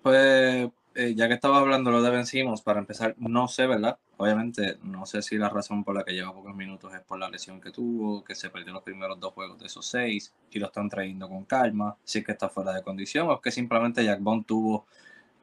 [0.02, 2.24] Pues eh, ya que estaba hablando lo de Ben
[2.64, 3.98] para empezar, no sé, ¿verdad?
[4.20, 7.30] Obviamente, no sé si la razón por la que lleva pocos minutos es por la
[7.30, 10.66] lesión que tuvo, que se perdió los primeros dos juegos de esos seis y lo
[10.66, 14.04] están trayendo con calma, si es que está fuera de condición o es que simplemente
[14.04, 14.86] Jack Bond tuvo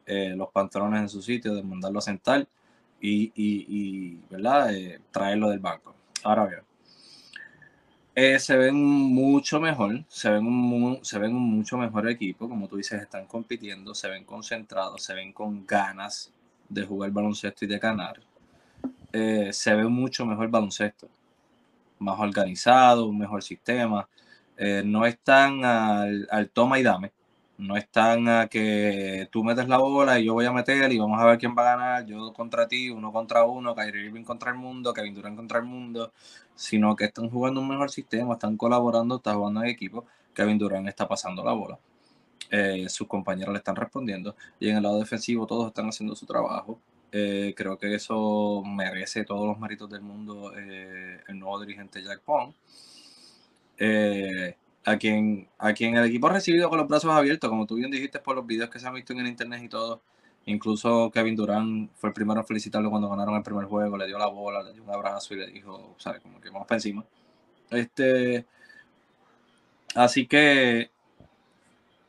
[0.06, 2.46] eh, los pantalones en su sitio de mandarlo a sentar
[3.00, 4.76] y, y, ¿verdad?
[4.76, 5.96] Eh, traerlo del banco.
[6.24, 6.62] Ahora bien,
[8.14, 12.76] eh, se ven mucho mejor, se ven, se ven un mucho mejor equipo, como tú
[12.76, 16.34] dices, están compitiendo, se ven concentrados, se ven con ganas
[16.68, 18.20] de jugar baloncesto y de ganar.
[19.18, 21.08] Eh, se ve mucho mejor baloncesto,
[22.00, 24.10] más organizado, un mejor sistema.
[24.58, 27.14] Eh, no están al, al, toma y dame,
[27.58, 31.20] No están a que tú metes la bola y yo voy a meter y vamos
[31.22, 34.52] a ver quién va a ganar, yo contra ti, uno contra uno, Kyrie Irving contra
[34.52, 36.12] el mundo, Kevin Durant contra el mundo,
[36.56, 40.88] sino que están jugando un mejor sistema, están colaborando, están jugando en equipo, Kevin Durant
[40.90, 41.80] está pasando la bola.
[42.52, 46.26] Eh, sus compañeros le están respondiendo y en el lado defensivo todos están haciendo su
[46.26, 46.80] trabajo.
[47.18, 52.20] Eh, creo que eso merece todos los méritos del mundo eh, el nuevo dirigente Jack
[52.22, 52.54] Pong,
[54.86, 57.90] a, quien, a quien el equipo ha recibido con los brazos abiertos, como tú bien
[57.90, 60.02] dijiste por los videos que se han visto en el internet y todo.
[60.48, 64.20] Incluso Kevin Durant fue el primero en felicitarlo cuando ganaron el primer juego, le dio
[64.20, 66.22] la bola, le dio un abrazo y le dijo, ¿sabes?
[66.22, 67.06] Como que vamos para encima.
[67.72, 68.46] Este,
[69.96, 70.92] así que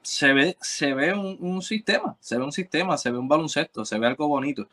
[0.03, 3.99] se ve, se ve un, sistema, se ve un sistema, se ve un baloncesto, se
[3.99, 4.69] ve algo bonito,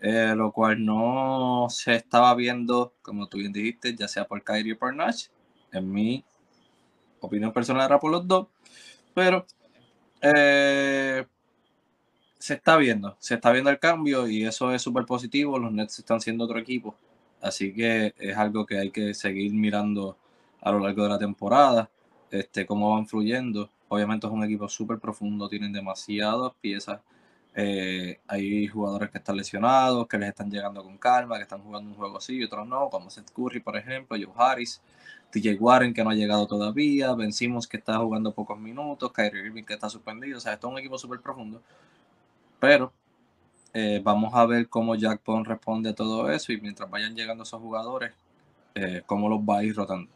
[0.00, 4.74] eh, lo cual no se estaba viendo, como tú bien dijiste, ya sea por Kyrie
[4.74, 5.26] o por Nash.
[5.72, 6.24] En mi
[7.20, 8.48] opinión personal era por los dos,
[9.14, 9.46] pero
[10.22, 11.26] eh,
[12.38, 15.58] se está viendo, se está viendo el cambio y eso es súper positivo.
[15.58, 16.96] Los Nets están siendo otro equipo,
[17.40, 20.16] así que es algo que hay que seguir mirando
[20.62, 21.90] a lo largo de la temporada,
[22.30, 27.00] este, cómo van fluyendo Obviamente es un equipo súper profundo, tienen demasiadas piezas.
[27.54, 31.90] Eh, hay jugadores que están lesionados, que les están llegando con calma, que están jugando
[31.90, 34.80] un juego así y otros no, como Seth Curry, por ejemplo, Joe Harris,
[35.30, 39.64] TJ Warren, que no ha llegado todavía, Vencimos, que está jugando pocos minutos, Kyrie Irving,
[39.64, 40.38] que está suspendido.
[40.38, 41.62] O sea, esto es un equipo súper profundo.
[42.58, 42.92] Pero
[43.72, 47.44] eh, vamos a ver cómo Jack Bond responde a todo eso y mientras vayan llegando
[47.44, 48.12] esos jugadores,
[48.74, 50.10] eh, cómo los va a ir rotando.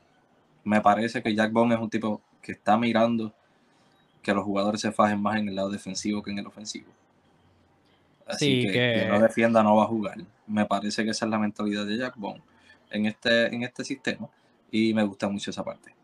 [0.64, 3.33] Me parece que Jack Bond es un tipo que está mirando
[4.23, 6.88] que los jugadores se fajen más en el lado defensivo que en el ofensivo.
[8.27, 10.17] Así que, no defienda no va a jugar.
[10.47, 12.43] Me parece que esa es la mentalidad de Jack Bond
[12.91, 14.29] en este, en este sistema
[14.71, 15.95] y me gusta mucho esa parte.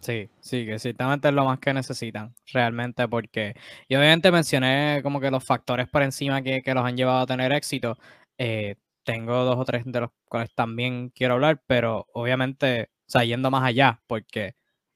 [0.00, 3.54] Sí, sí, que ciertamente es lo más que necesitan, realmente, porque
[3.86, 7.52] y obviamente mencioné como que los factores por encima que, los han llevado a tener
[7.52, 7.98] éxito.
[8.38, 13.24] Eh, tengo dos o tres de los cuales también quiero hablar, pero obviamente, o sea,
[13.24, 14.54] yendo más allá, porque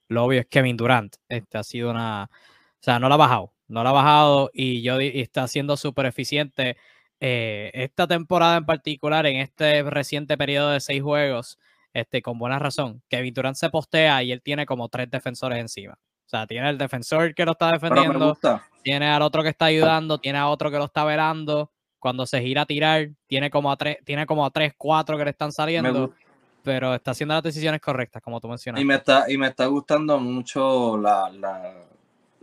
[0.09, 1.17] lo obvio es Kevin Durant.
[1.29, 2.25] Este ha sido una.
[2.25, 3.54] O sea, no la ha bajado.
[3.69, 6.77] No la ha bajado y yo está siendo súper eficiente.
[7.21, 11.59] Eh, esta temporada en particular, en este reciente periodo de seis juegos,
[11.93, 15.95] este, con buena razón, Kevin Durant se postea y él tiene como tres defensores encima.
[15.95, 18.37] O sea, tiene el defensor que lo está defendiendo,
[18.83, 21.71] tiene al otro que está ayudando, tiene a otro que lo está velando.
[21.99, 25.25] Cuando se gira a tirar, tiene como a tres, tiene como a tres, cuatro que
[25.25, 26.13] le están saliendo
[26.65, 28.81] pero está haciendo las decisiones correctas, como tú mencionas.
[28.81, 31.31] Y me está, y me está gustando mucho la,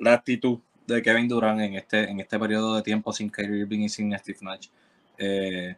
[0.06, 0.60] actitud
[0.92, 4.18] de Kevin Durant en este, en este periodo de tiempo sin Kyrie Irving y sin
[4.18, 4.68] Steve Nash.
[5.18, 5.76] Eh,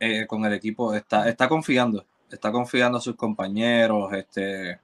[0.00, 4.80] eh, con el equipo está, está confiando, está confiando a sus compañeros, este,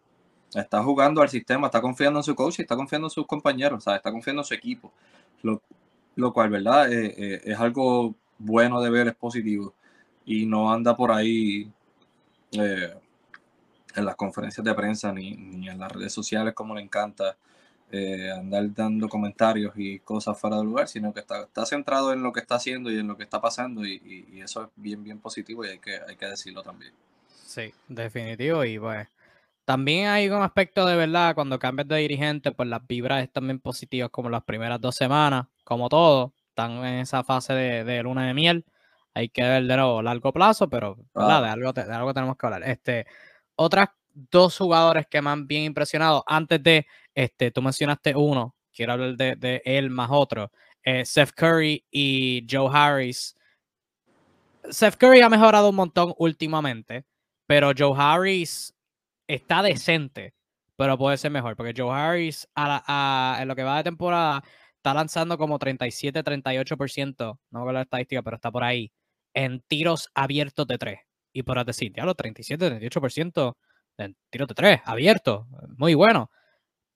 [0.54, 3.86] está jugando al sistema, está confiando en su coach y está confiando en sus compañeros,
[3.86, 4.92] está confiando en su equipo.
[5.42, 5.62] Lo,
[6.16, 6.92] lo cual, ¿verdad?
[6.92, 9.74] Eh, es algo bueno de ver, es positivo.
[10.24, 11.70] Y no anda por ahí
[13.96, 15.32] en las conferencias de prensa ni,
[15.68, 17.36] en las redes sociales como le encanta
[17.92, 22.22] eh, andar dando comentarios y cosas fuera de lugar, sino que está, está centrado en
[22.22, 25.18] lo que está haciendo y en lo que está pasando y, eso es bien, bien
[25.18, 26.92] positivo y hay que, hay que decirlo también.
[27.28, 29.08] Sí, definitivo y pues
[29.64, 33.60] también hay un aspecto de verdad, cuando cambias de dirigente, pues las vibras están bien
[33.60, 38.26] positivas como las primeras dos semanas, como todo, están en esa fase de, de luna
[38.26, 38.64] de miel
[39.14, 42.62] hay que ver de nuevo largo plazo, pero de, algo, de algo tenemos que hablar.
[42.64, 43.06] Este,
[43.56, 43.88] otras
[44.30, 49.16] dos jugadores que me han bien impresionado, antes de, este, tú mencionaste uno, quiero hablar
[49.16, 50.50] de, él más otro,
[50.82, 53.36] eh, Seth Curry y Joe Harris.
[54.70, 57.04] Seth Curry ha mejorado un montón últimamente,
[57.46, 58.74] pero Joe Harris
[59.26, 60.34] está decente,
[60.76, 64.42] pero puede ser mejor, porque Joe Harris en lo que va de temporada
[64.76, 68.90] está lanzando como 37, 38%, no me la estadística, pero está por ahí
[69.34, 71.00] en tiros abiertos de tres.
[71.32, 72.80] Y por decir, ya los 37,
[74.00, 75.46] 38% en tiros de tres, abiertos.
[75.76, 76.30] Muy bueno.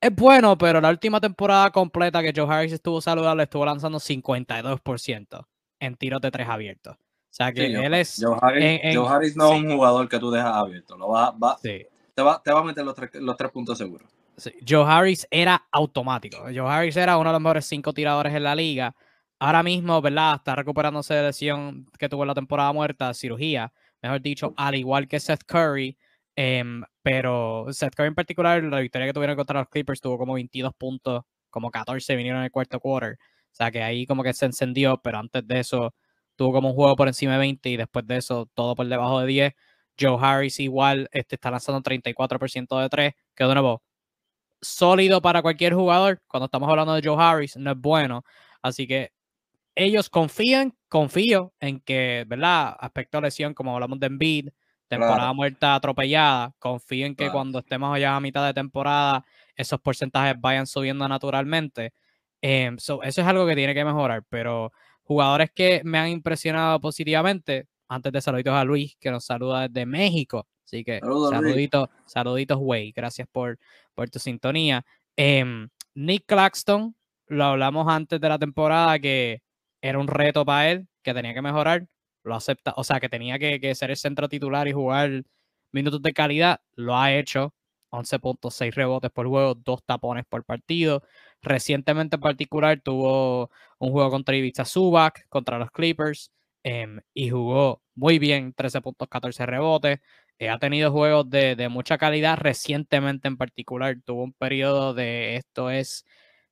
[0.01, 5.47] Es bueno, pero la última temporada completa que Joe Harris estuvo saludable estuvo lanzando 52%
[5.81, 6.97] en tiros de tres abiertos.
[6.97, 8.23] O sea que él es.
[8.23, 10.97] Joe Harris, no es un jugador que tú dejas abierto.
[10.97, 14.09] Lo va, te, va, te va a meter los tres, los tres puntos seguros.
[14.67, 16.39] Joe Harris era automático.
[16.55, 18.95] Joe Harris era uno de los mejores cinco tiradores en la liga
[19.39, 20.37] ahora mismo, ¿verdad?
[20.37, 25.09] Está recuperándose de lesión que tuvo en la temporada muerta, cirugía, mejor dicho, al igual
[25.09, 25.97] que Seth Curry.
[26.37, 30.35] Em, pero Seth Curry en particular, la victoria que tuvieron contra los Clippers tuvo como
[30.35, 33.19] 22 puntos, como 14 vinieron en el cuarto quarter.
[33.53, 35.95] O sea que ahí como que se encendió, pero antes de eso
[36.37, 39.21] tuvo como un juego por encima de 20 y después de eso todo por debajo
[39.21, 39.53] de 10.
[39.99, 43.83] Joe Harris igual este, está lanzando 34% de 3, que de nuevo
[44.61, 46.23] sólido para cualquier jugador.
[46.27, 48.25] Cuando estamos hablando de Joe Harris, no es bueno.
[48.63, 49.13] Así que
[49.77, 52.77] ellos confían, confío en que, ¿verdad?
[52.81, 54.49] Aspecto de lesión, como hablamos de Embiid,
[54.89, 59.25] temporada muerta atropellada, confío en que cuando estemos allá a mitad de temporada,
[59.57, 61.93] esos porcentajes vayan subiendo naturalmente.
[62.41, 67.69] Em, eso es algo que tiene que mejorar, pero jugadores que me han impresionado positivamente,
[67.89, 70.47] antes de saluditos a Luis, que nos saluda desde México.
[70.65, 72.93] Así que saluditos, saluditos, güey.
[72.93, 73.59] Gracias por,
[73.95, 74.85] por tu sintonía.
[75.17, 79.43] Em, Nick Claxton, lo hablamos antes de la temporada que
[79.81, 81.87] era un reto para él, que tenía que mejorar.
[82.25, 85.25] Lo acepta, o sea, que tenía que, que ser el centro titular y jugar
[85.73, 86.61] minutos de calidad.
[86.75, 87.55] Lo ha hecho.
[87.95, 91.03] 11.6 rebotes por juego, dos tapones por partido.
[91.43, 96.33] Recientemente en particular tuvo un juego contra Ibiza Zubac, contra los Clippers,
[96.63, 100.01] em, y jugó muy bien, 13.14 rebotes.
[100.39, 102.39] Eh, ha tenido juegos de, mucha calidad.
[102.39, 106.05] Recientemente en particular tuvo un periodo de, esto es,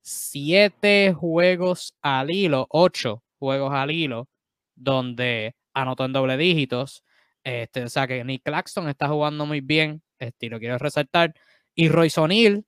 [0.02, 4.28] siete juegos al hilo, ocho juegos al hilo,
[4.76, 7.04] donde anotó en doble dígitos.
[7.44, 11.34] Este, o sea que Nick Claxton está jugando muy bien, este, lo quiero resaltar.
[11.74, 12.64] Y Royce O'Neill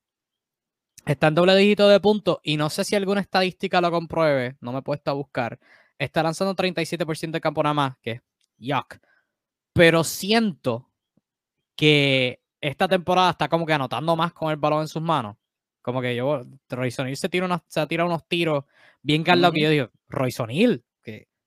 [1.07, 4.73] está en doble dígito de puntos y no sé si alguna estadística lo compruebe, no
[4.73, 5.59] me he puesto a buscar.
[5.99, 8.23] Está lanzando 37% de campo nada más, que
[8.59, 8.97] yuck.
[9.73, 10.91] Pero siento
[11.77, 15.37] que esta temporada está como que anotando más con el balón en sus manos.
[15.83, 18.65] Como que yo, Royce O'Neill se tira, se tira unos tiros
[19.03, 20.85] bien cargados que yo digo, Royce O'Neill,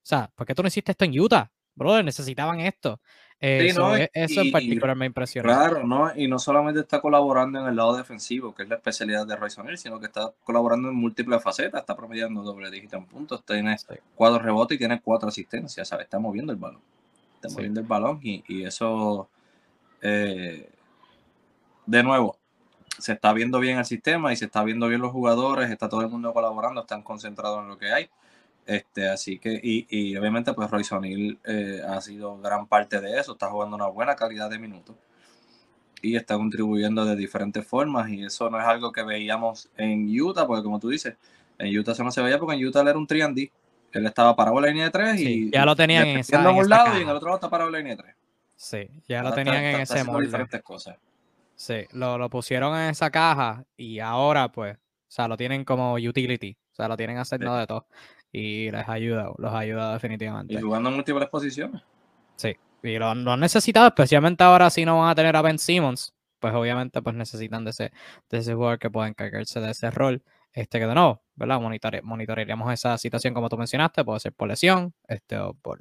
[0.08, 1.52] sea, ¿por qué tú no hiciste esto en Utah?
[1.76, 3.00] Brother, necesitaban esto.
[3.40, 5.48] Eso, e, eso en particular me impresiona.
[5.48, 6.12] Claro, ¿no?
[6.16, 9.62] Y no solamente está colaborando en el lado defensivo, que es la especialidad de Royce
[9.62, 13.76] O'Neill, sino que está colaborando en múltiples facetas, está promediando doble dígito en puntos, tiene
[14.16, 16.06] cuatro rebotes y tiene cuatro asistencias, ¿sabes?
[16.06, 16.82] Está moviendo el balón.
[17.36, 19.30] Está moviendo el balón y, eso,
[20.02, 20.68] eh,
[21.86, 22.40] de nuevo,
[22.98, 26.02] se está viendo bien el sistema y se está viendo bien los jugadores, está todo
[26.02, 28.10] el mundo colaborando, están concentrados en lo que hay.
[28.68, 33.32] Este, así que, y, obviamente, pues Royce O'Neill eh, ha sido gran parte de eso,
[33.32, 34.98] está jugando una buena calidad de minutos
[36.02, 38.10] y está contribuyendo de diferentes formas.
[38.10, 41.16] Y eso no es algo que veíamos en Utah, porque como tú dices,
[41.58, 43.26] en Utah eso no se veía porque en Utah él era un 3
[43.94, 46.70] Él estaba parado en la línea de 3 y ya lo tenían en, esa, un
[46.70, 48.16] lado y en el otro lado está parado en la línea de 3.
[48.54, 50.26] Sí, ya lo tenían en ese molde.
[50.26, 50.98] diferentes cosas.
[51.56, 55.94] Sí, lo, lo pusieron en esa caja y ahora pues, o sea, lo tienen como
[55.94, 57.88] utility, o sea, lo tienen haciendo de todo
[58.32, 60.54] y les ayuda, los ayuda definitivamente.
[60.54, 61.82] Y jugando en múltiples posiciones.
[62.36, 66.14] Sí, y lo, han necesitado, especialmente ahora si no van a tener a Ben Simmons,
[66.40, 67.92] pues obviamente pues necesitan de ese,
[68.30, 70.24] de ese jugador que pueda encargarse de ese rol.
[70.54, 71.60] Este que de nuevo, ¿verdad?
[71.62, 75.80] Monitore, monitorearíamos esa situación como tú mencionaste, puede ser por lesión, este, o por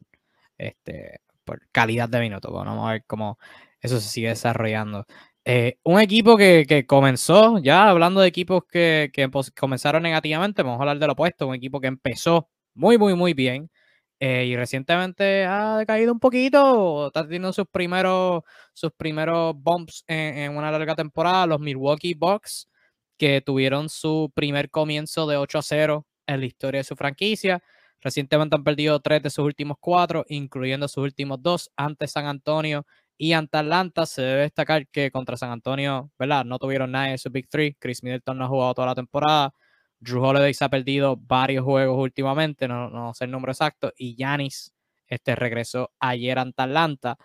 [0.58, 2.52] este, por calidad de minutos.
[2.52, 3.38] vamos a ver cómo
[3.80, 5.06] eso se sigue desarrollando.
[5.48, 9.12] Eh, un equipo que, comenzó, ya hablando de equipos que,
[9.56, 13.70] comenzaron negativamente, vamos a hablar del opuesto, un equipo que empezó muy, muy, muy bien
[14.18, 20.56] eh, y recientemente ha decaído un poquito, está teniendo sus primeros, sus primeros bumps en,
[20.56, 22.68] una larga temporada, los Milwaukee Bucks,
[23.16, 27.62] que tuvieron su primer comienzo de 8 a 0 en la historia de su franquicia.
[28.00, 32.84] Recientemente han perdido tres de sus últimos cuatro, incluyendo sus últimos dos ante San Antonio
[33.18, 36.44] y ante Atlanta se debe destacar que contra San Antonio, ¿verdad?
[36.44, 37.74] No tuvieron nada de su Big Three.
[37.78, 39.54] Chris Middleton no ha jugado toda la temporada.
[40.00, 43.92] Drew Holiday se ha perdido varios juegos últimamente, no, sé el número exacto.
[43.96, 44.74] Y Yanis
[45.08, 47.18] este, regresó ayer ante Atlanta.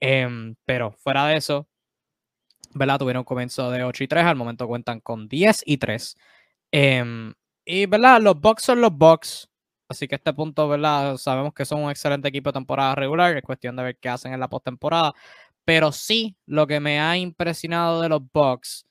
[0.00, 1.68] Em, pero fuera de eso,
[2.74, 2.98] ¿verdad?
[2.98, 4.24] Tuvieron un comienzo de 8 y 3.
[4.24, 6.16] Al momento cuentan con 10 y 3.
[6.72, 7.34] Em,
[7.64, 8.20] y, ¿verdad?
[8.20, 9.47] Los Bucks son los Bucks.
[9.88, 11.16] Así que este punto, ¿verdad?
[11.16, 13.36] Sabemos que son un excelente equipo de temporada regular.
[13.36, 15.14] Es cuestión de ver qué hacen en la postemporada.
[15.64, 18.86] Pero sí, lo que me ha impresionado de los Bucks,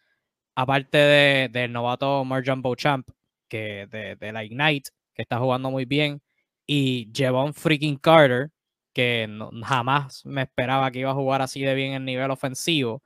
[0.56, 3.10] aparte de, del novato Marjan Beauchamp,
[3.50, 6.22] que de, de, la Ignite, que está jugando muy bien,
[6.68, 8.52] y Jevon Freaking Carter,
[8.94, 9.30] que
[9.64, 13.04] jamás me esperaba que iba a jugar así de bien en nivel ofensivo.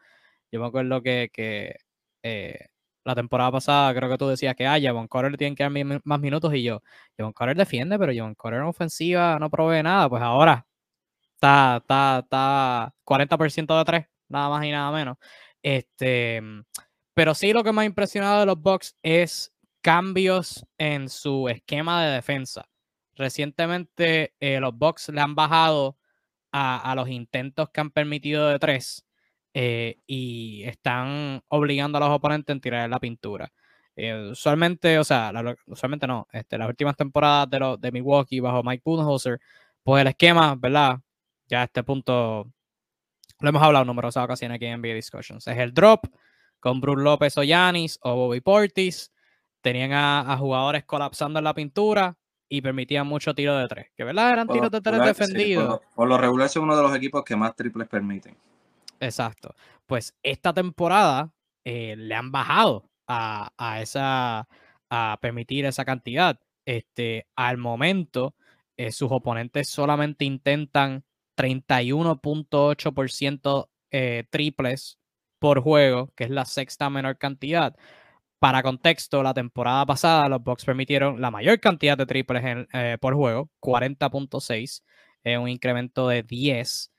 [0.52, 1.76] Yo me acuerdo que, que
[2.24, 2.68] eh,
[3.04, 5.72] la temporada pasada creo que tú decías que, ah, Javon Carter tiene que dar
[6.04, 6.82] más minutos y yo,
[7.18, 10.66] Javon Carter defiende, pero Javon Carter en ofensiva no provee nada, pues ahora
[11.36, 15.18] está, está, está 40% de tres, nada más y nada menos.
[15.64, 16.42] Este,
[17.14, 22.04] pero sí lo que me ha impresionado de los Bucks es cambios en su esquema
[22.06, 22.70] de defensa.
[23.16, 25.98] Recientemente eh, los Bucks le han bajado
[26.52, 29.06] a, a los intentos que han permitido de tres
[29.54, 33.52] eh, y están obligando a los oponentes a tirar la pintura.
[33.96, 35.34] Eh, usualmente, o sea,
[35.66, 39.40] usualmente no, este, las últimas temporadas de, los de Milwaukee bajo Mike Budenholzer,
[39.84, 41.00] pues el esquema, ¿verdad?
[41.48, 42.50] Ya a este punto
[43.42, 45.48] lo hemos hablado en numerosas ocasiones aquí en NBA Discussions.
[45.48, 46.06] Es el drop,
[46.60, 49.12] con Bruce López o Yanis o Bobby Portis.
[49.62, 53.88] Tenían a, jugadores colapsando en la pintura y permitían mucho tiro de tres.
[53.96, 55.82] Que verdad eran tiros de tres defendidos.
[55.96, 58.36] por, lo, regular son uno de los equipos que más triples permiten.
[59.02, 59.56] Exacto.
[59.88, 61.34] Pues esta temporada
[61.66, 64.48] eh, le han bajado a, esa
[64.90, 66.40] a permitir esa cantidad.
[66.66, 68.36] Este, al momento,
[68.78, 71.04] eh, sus oponentes solamente intentan
[71.36, 75.00] 31.8% eh, triples
[75.40, 77.76] por juego, que es la sexta menor cantidad.
[78.40, 82.44] Para contexto, la temporada pasada los Bucks permitieron la mayor cantidad de triples
[83.00, 84.84] por juego, 40.6,
[85.40, 86.92] un incremento de 10.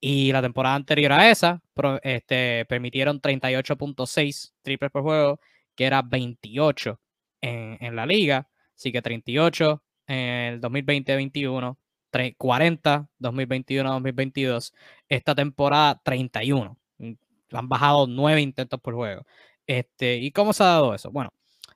[0.00, 1.62] Y la temporada anterior a esa,
[2.02, 5.40] este, permitieron 38.6 triples por juego,
[5.74, 7.00] que era 28
[7.42, 8.48] en, en la liga.
[8.74, 11.76] Así que 38 en el 2020-21,
[12.36, 14.72] 40 2021-2022.
[15.08, 16.76] Esta temporada 31.
[17.52, 19.24] Han bajado 9 intentos por juego.
[19.66, 21.10] Este, ¿Y cómo se ha dado eso?
[21.10, 21.30] Bueno,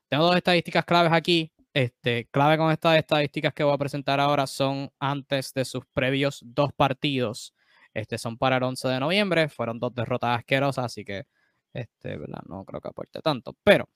[0.09, 1.51] tengo dos estadísticas claves aquí.
[1.73, 6.41] Este, clave con estas estadísticas que voy a presentar ahora son antes de sus previos
[6.45, 7.53] dos partidos.
[7.95, 9.49] Este, son para el 11 de noviembre.
[9.49, 11.23] Fueron dos derrotas asquerosas, así que
[11.73, 12.41] este, ¿verdad?
[12.47, 13.55] no creo que aporte tanto.
[13.63, 13.89] Pero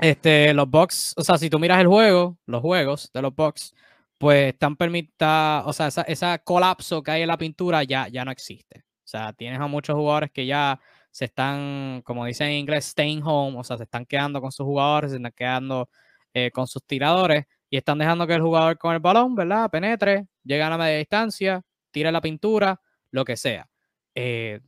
[0.00, 3.74] este, los Bucks, o sea, si tú miras el juego, los juegos de los Bucks,
[4.18, 8.24] pues están permitidos, o sea, esa, esa, colapso que hay en la pintura ya, ya
[8.24, 8.80] no existe.
[9.04, 10.80] O sea, tienes a muchos jugadores que ya
[11.10, 14.64] se están, como dicen en inglés, staying home, o sea, se están quedando con sus
[14.66, 15.90] jugadores, se están quedando
[16.34, 19.70] eh, con sus tiradores y están dejando que el jugador con el balón, ¿verdad?
[19.70, 22.80] Penetre, llegue a la media distancia, tire la pintura,
[23.10, 23.68] lo que sea.
[24.14, 24.60] Eh,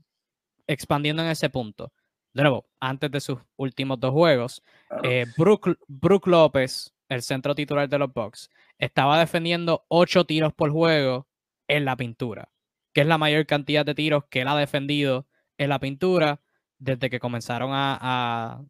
[0.66, 1.92] expandiendo en ese punto.
[2.32, 4.62] De nuevo, antes de sus últimos dos juegos,
[5.02, 8.48] eh, Brook, López, el centro titular de los Bucks,
[8.78, 11.28] estaba defendiendo ocho tiros por juego
[11.68, 12.50] en la pintura,
[12.94, 15.26] que es la mayor cantidad de tiros que él ha defendido
[15.58, 16.40] en la pintura
[16.78, 18.62] desde que comenzaron a,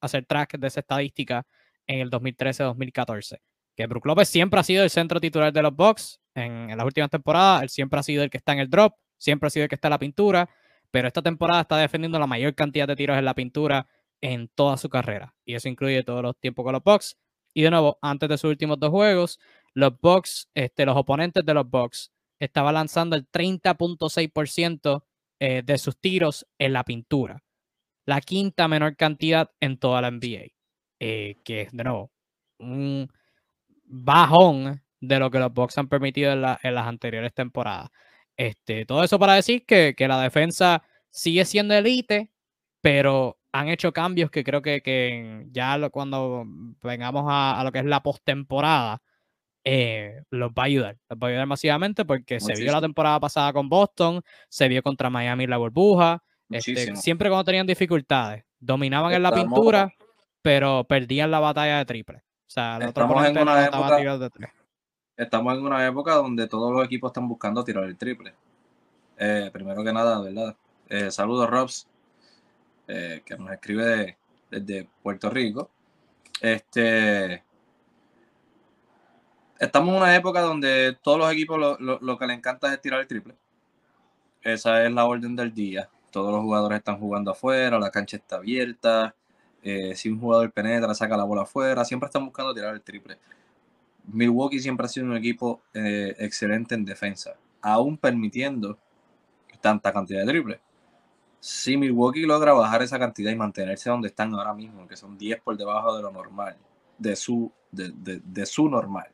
[0.00, 1.46] hacer track de esa estadística
[1.86, 3.38] en el 2013-2014.
[3.76, 7.10] Que Brook López siempre ha sido el centro titular de los Bucks en, las últimas
[7.10, 9.68] temporadas, él siempre ha sido el que está en el drop, siempre ha sido el
[9.68, 10.48] que está en la pintura,
[10.90, 13.86] pero esta temporada está defendiendo la mayor cantidad de tiros en la pintura
[14.20, 15.34] en toda su carrera.
[15.44, 17.16] Y eso incluye todos los tiempos con los Bucks.
[17.54, 19.38] Y de nuevo, antes de sus últimos dos juegos,
[19.74, 25.04] los Bucks, este, los oponentes de los Bucks, estaban lanzando el 30.6%
[25.40, 27.42] eh, de sus tiros en la pintura.
[28.04, 30.52] La quinta menor cantidad en toda la NBA.
[31.00, 32.10] Eh, que es, de nuevo,
[32.58, 33.10] un
[33.86, 37.90] bajón de lo que los Bucks han permitido en, las anteriores temporadas.
[38.36, 42.30] Este, todo eso para decir que, que la defensa sigue siendo elite,
[42.80, 46.44] pero han hecho cambios que creo que, ya cuando
[46.82, 49.02] vengamos a, lo que es la postemporada,
[49.64, 50.98] eh, los va a ayudar.
[51.08, 54.82] Los va a ayudar masivamente porque se vio la temporada pasada con Boston, se vio
[54.82, 56.22] contra Miami la burbuja.
[56.50, 59.92] Este, siempre cuando tenían dificultades, dominaban en la pintura,
[60.42, 62.22] pero perdían la batalla de triple.
[62.46, 64.30] O sea, estamos, en una época, de
[65.16, 68.34] estamos en una época donde todos los equipos están buscando tirar el triple.
[69.18, 70.56] Eh, primero que nada, ¿verdad?
[70.88, 71.88] Eh, saludos, Robs.
[72.88, 74.16] Eh, que nos escribe
[74.50, 75.70] desde Puerto Rico.
[76.40, 77.42] Este,
[79.58, 83.08] estamos en una época donde todos los equipos lo, que le encanta es tirar el
[83.08, 83.34] triple.
[84.42, 85.88] Esa es la orden del día.
[86.12, 89.14] Todos los jugadores están jugando afuera, la cancha está abierta.
[89.68, 93.18] Eh, si un jugador penetra, saca la bola afuera, siempre están buscando tirar el triple.
[94.06, 98.78] Milwaukee siempre ha sido un equipo eh, excelente en defensa, aún permitiendo
[99.60, 100.60] tanta cantidad de triples
[101.46, 105.40] si Milwaukee logra bajar esa cantidad y mantenerse donde están ahora mismo, que son 10
[105.42, 106.56] por debajo de lo normal,
[106.98, 109.06] de su, de, su normal,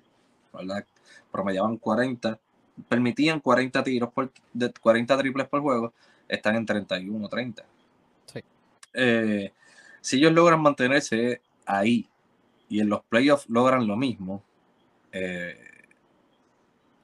[0.50, 0.82] ¿verdad?
[1.30, 2.38] Promediaban 40,
[2.88, 5.92] permitían 40 tiros por, de 40 triples por juego,
[6.26, 7.64] están en 31, 30.
[8.94, 9.52] Eh,
[10.02, 12.06] si ellos logran mantenerse ahí
[12.68, 14.44] y en los playoffs logran lo mismo,
[15.12, 15.56] eh,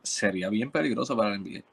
[0.03, 1.64] sería bien peligroso para el NBA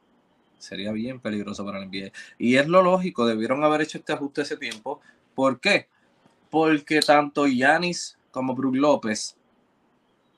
[0.65, 2.11] sería bien peligroso para el NBA.
[2.38, 4.99] Y es lo lógico, debieron haber hecho este ajuste ese tiempo.
[5.34, 5.88] ¿Por qué?
[6.49, 9.38] Porque tanto Yanis como Brook López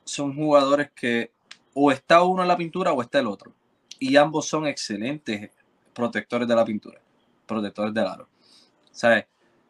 [0.04, 1.32] son jugadores que
[1.74, 3.52] o está uno en la pintura o está el otro.
[3.98, 5.50] Y ambos son excelentes
[5.94, 7.00] protectores de la pintura,
[7.46, 8.28] protectores del aro.
[8.90, 9.26] ¿Sabes?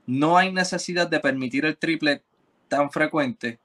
[0.08, 2.22] No hay necesidad de permitir el triple
[2.66, 3.58] tan frecuente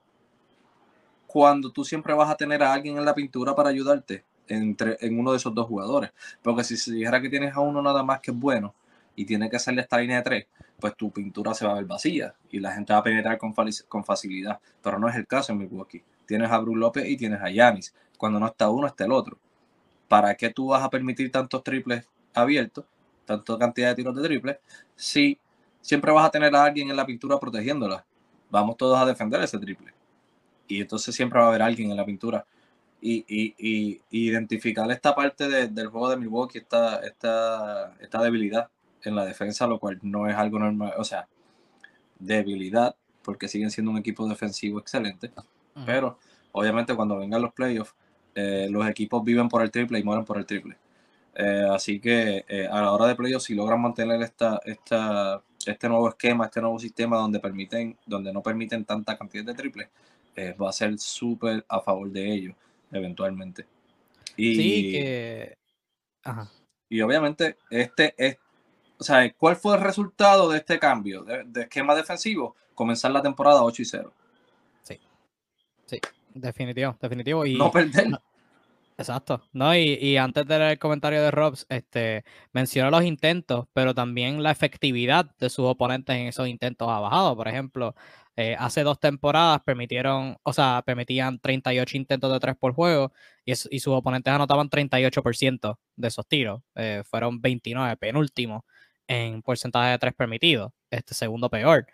[1.25, 5.17] cuando tú siempre vas a tener a alguien en la pintura para ayudarte entre, en
[5.17, 6.11] uno de esos dos jugadores.
[6.41, 8.75] Porque si se dijera que tienes a uno nada más que es bueno
[9.15, 10.47] y tiene que salir esta línea de tres,
[10.81, 13.53] pues tu pintura se va a ver vacía y la gente va a penetrar con,
[13.87, 14.59] con facilidad.
[14.81, 16.03] Pero no es el caso en Milwaukee.
[16.25, 17.95] Tienes a Bruce López y tienes a Yanis.
[18.17, 19.37] Cuando no está uno, está el otro.
[20.09, 22.83] ¿Para qué tú vas a permitir tantos triples abiertos,
[23.23, 24.57] tanta cantidad de tiros de triples,
[24.97, 25.39] si
[25.83, 28.03] siempre vas a tener a alguien en la pintura protegiéndola.
[28.49, 29.93] Vamos todos a defender ese triple.
[30.67, 32.45] Y entonces siempre va a haber alguien en la pintura.
[33.01, 38.69] Y, y, identificar esta parte del juego de Milwaukee, esta, esta, esta debilidad
[39.03, 40.93] en la defensa, lo cual no es algo normal.
[40.97, 41.27] O sea,
[42.17, 45.31] debilidad, porque siguen siendo un equipo defensivo excelente.
[45.85, 46.17] Pero
[46.53, 47.93] obviamente cuando vengan los playoffs,
[48.35, 50.77] eh, los equipos viven por el triple y mueren por el triple.
[51.35, 55.89] Eh, así que eh, a la hora de playoffs, si logran mantener esta, esta, este
[55.89, 59.89] nuevo esquema, este nuevo sistema donde, permiten, donde no permiten tanta cantidad de triples,
[60.61, 62.55] va a ser súper a favor de ellos,
[62.91, 63.65] eventualmente.
[64.35, 65.57] Y, sí, que...
[66.89, 68.37] Y obviamente, este es,
[68.97, 72.55] o sea, ¿cuál fue el resultado de este cambio de, de esquema defensivo?
[72.75, 74.13] Comenzar la temporada 8 y 0.
[74.83, 74.99] Sí,
[75.85, 75.99] sí.
[76.33, 77.45] Definitivo, definitivo.
[77.45, 78.19] Y, no perder.
[78.97, 79.41] Exacto.
[79.53, 84.43] No, y, antes de leer el comentario de Robs, este, mencionó los intentos, pero también
[84.43, 87.35] la efectividad de sus oponentes en esos intentos ha bajado.
[87.35, 87.95] Por ejemplo,
[88.35, 93.13] eh, hace dos temporadas permitieron, o sea, permitían 38 intentos de tres por juego
[93.45, 96.61] y, y sus oponentes anotaban 38% de esos tiros.
[96.75, 98.65] Eh, fueron 29, penúltimo
[99.07, 100.71] en porcentaje de tres permitidos.
[100.89, 101.85] Este segundo peor.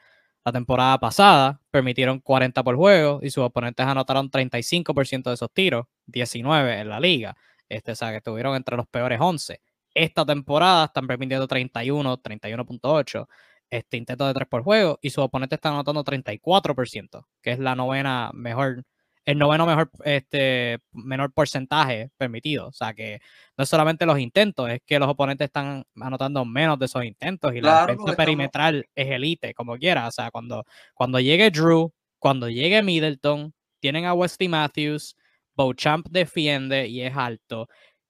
[0.50, 5.86] La temporada pasada permitieron 40 por juego y sus oponentes anotaron 35% de esos tiros,
[6.08, 7.38] 19 en la liga.
[7.70, 9.62] Este, o sea, que estuvieron entre los peores 11.
[9.94, 13.28] Esta temporada están permitiendo 31, 31.8
[13.70, 17.76] este intento de 3 por juego y sus oponentes están anotando 34%, que es la
[17.76, 18.86] novena mejor
[19.30, 22.68] el noveno mejor, este, menor porcentaje permitido.
[22.68, 23.22] O sea que
[23.56, 27.54] no es solamente los intentos, es que los oponentes están anotando menos de esos intentos
[27.54, 30.08] y la defensa perimetral es elite, como quiera.
[30.08, 30.66] O sea, cuando,
[30.96, 35.16] cuando llegue Drew, cuando llegue Middleton, tienen a Westy Matthews,
[35.56, 37.68] Beauchamp defiende y es alto.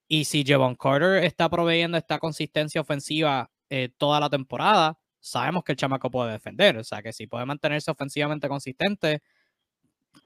[0.08, 5.72] Y si Javon Carter está proveyendo esta consistencia ofensiva eh, toda la temporada, sabemos que
[5.72, 6.78] el chamaco puede defender.
[6.78, 9.20] O sea que si puede mantenerse ofensivamente consistente,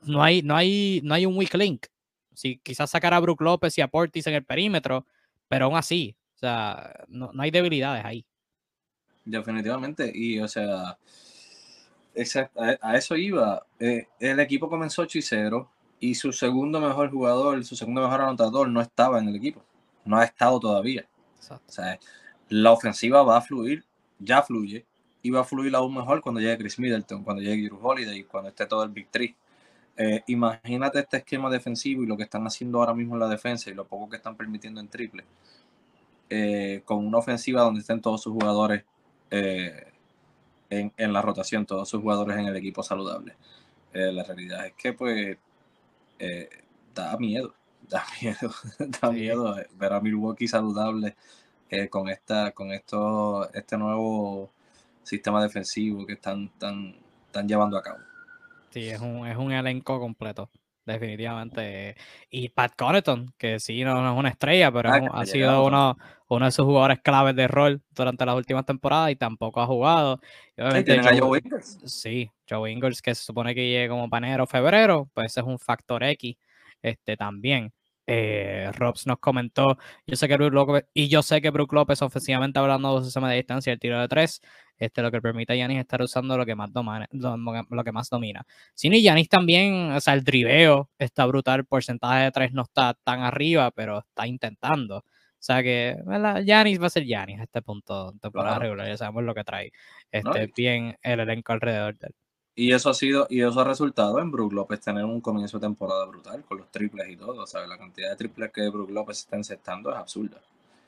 [0.03, 1.87] no hay, no hay, no hay un weak link.
[2.35, 5.07] Si quizás sacar a Brook López y a Portis en el perímetro,
[5.49, 8.27] pero aún así, o sea, no, hay debilidades ahí.
[9.25, 10.99] Definitivamente, y o sea,
[12.81, 13.65] a, eso iba.
[13.79, 15.71] Eh, el equipo comenzó 8 y 0
[16.01, 19.65] y su segundo mejor jugador, su segundo mejor anotador no estaba en el equipo.
[20.05, 21.07] No ha estado todavía.
[21.39, 21.99] O sea,
[22.49, 23.85] la ofensiva va a fluir,
[24.19, 24.85] ya fluye,
[25.23, 28.51] y va a fluir aún mejor cuando llegue Chris Middleton, cuando llegue Drew Holiday, cuando
[28.51, 29.35] esté todo el Big Three.
[29.97, 33.71] Eh, imagínate este esquema defensivo y lo que están haciendo ahora mismo en la defensa
[33.71, 35.25] y lo poco que están permitiendo en triple.
[36.31, 38.85] Eh, con una ofensiva donde estén todos sus jugadores
[39.31, 39.93] eh,
[40.71, 43.37] en, la rotación, todos sus jugadores en el equipo saludable.
[43.93, 45.39] la realidad es que pues
[46.95, 47.55] da miedo,
[47.89, 48.51] da miedo,
[49.01, 51.17] da miedo ver a Milwaukee saludable
[51.91, 54.53] con esta, con esto, este nuevo
[55.03, 57.99] sistema defensivo que están, están, están llevando a cabo.
[58.75, 60.51] Sí, es un, es un elenco completo,
[60.85, 61.95] definitivamente.
[62.29, 65.97] Y Pat Connaughton, que sí, no, es una estrella, pero ah, ha sido uno,
[66.27, 70.19] uno de sus jugadores claves de rol durante las últimas temporadas y tampoco ha jugado.
[70.57, 71.79] Joe, Ingles.
[71.85, 75.61] Sí, Joe Ingles, que se supone que llegue como panero febrero, pues ese es un
[75.61, 76.37] factor X
[76.83, 77.73] este, también.
[78.09, 82.03] Eh, Robs nos comentó, yo sé que Brook López, y yo sé que Brook López
[82.03, 84.43] ofensivamente hablando de sistema de distancia el tiro de tres,
[84.79, 88.09] este, lo que permite a Yanis estar usando lo que más domina, lo, que más
[88.09, 88.47] domina.
[88.83, 92.95] Ni Yanis también, o sea, el driveo está brutal, el porcentaje de tres no está
[93.05, 94.99] tan arriba, pero está intentando.
[94.99, 95.97] O sea que
[96.45, 99.45] Yanis va a ser Yanis a este punto de temporada regular, ya sabemos lo que
[99.45, 99.73] trae.
[100.11, 102.15] Este, bien el elenco alrededor de él.
[102.57, 105.67] Y eso ha sido, y eso ha resultado en Brook López tener un comienzo de
[105.67, 107.43] temporada brutal con los triples y todo.
[107.43, 110.41] O sea, la cantidad de triples que Brook López está encestando es absurda.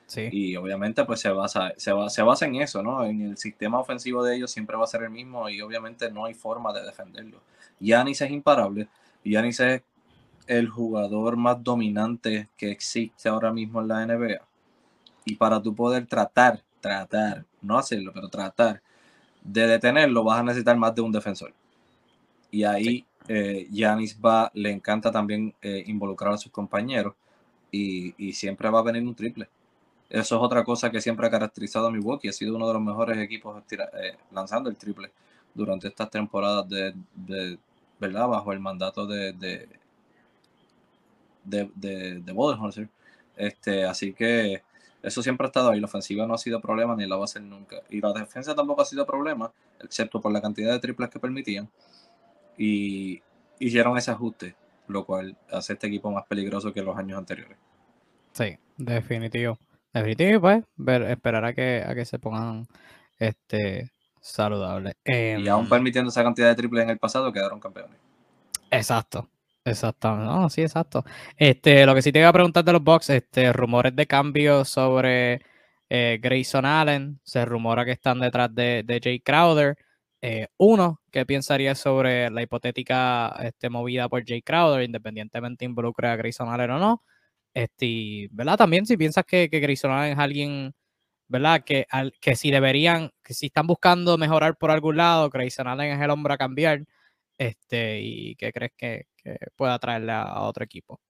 [0.07, 0.29] Sí.
[0.31, 3.05] Y obviamente pues se basa, se, se basa en eso, ¿no?
[3.05, 6.25] En el sistema ofensivo de ellos siempre va a ser el mismo y obviamente no
[6.25, 7.41] hay forma de defenderlo.
[7.81, 8.89] Yanis es imparable.
[9.25, 9.83] Yanis es
[10.47, 14.41] el jugador más dominante que existe ahora mismo en la NBA.
[15.25, 18.81] Y para tú poder tratar, tratar, no hacerlo, pero tratar
[19.43, 21.53] de detenerlo, vas a necesitar más de un defensor.
[22.51, 23.05] Y ahí
[23.71, 27.15] Yanis eh, va, le encanta también eh, involucrar a sus compañeros
[27.71, 29.49] y, siempre va a venir un triple.
[30.09, 32.29] Eso es otra cosa que siempre ha caracterizado a Milwaukee.
[32.29, 35.11] Ha sido uno de los mejores equipos eh, lanzando el triple
[35.55, 37.59] durante estas temporadas de,
[37.99, 38.29] ¿verdad?
[38.29, 39.69] Bajo el mandato de, de,
[41.45, 42.89] de, de,
[43.37, 44.63] Este, así que
[45.03, 45.81] eso siempre ha estado ahí.
[45.81, 47.77] La ofensiva no ha sido problema ni la va a ser nunca.
[47.91, 49.51] Y la defensa tampoco ha sido problema,
[49.81, 51.69] excepto por la cantidad de triples que permitían.
[52.59, 53.23] Y
[53.59, 54.55] hicieron ese ajuste,
[54.89, 57.57] lo cual hace este equipo más peligroso que los años anteriores.
[58.33, 59.59] Sí, definitivo.
[59.97, 62.67] Definitivo, pues, ver, esperar a que, a que se pongan
[63.19, 63.91] este
[64.21, 64.97] saludable.
[65.05, 67.99] y aún Em, permitiendo esa cantidad de triples en el pasado, quedaron campeones.
[68.71, 69.29] Exacto.
[69.65, 70.17] Exacto.
[70.17, 71.05] No, sí, exacto.
[71.37, 74.65] Este, lo que sí te iba a preguntar de los Bucks, este, rumores de cambio
[74.65, 75.41] sobre
[75.89, 77.21] eh, Grayson Allen.
[77.25, 79.77] Se rumora que están detrás de, de Jay Crowder.
[80.21, 86.17] Eh, uno, ¿qué pensarías sobre la hipotética este, movida por Jay Crowder, independientemente involucre a
[86.17, 87.03] Grayson Allen o no?
[87.57, 88.59] Este, ¿verdad?
[88.59, 90.75] También si piensas que, que Grayson Allen es alguien,
[91.29, 91.65] ¿verdad?
[91.65, 95.93] Que, al- que si deberían, que si están buscando mejorar por algún lado, Grayson Allen
[95.93, 96.85] es el hombre a cambiar.
[97.39, 101.01] Este, y qué crees que, que pueda traerle a, otro equipo.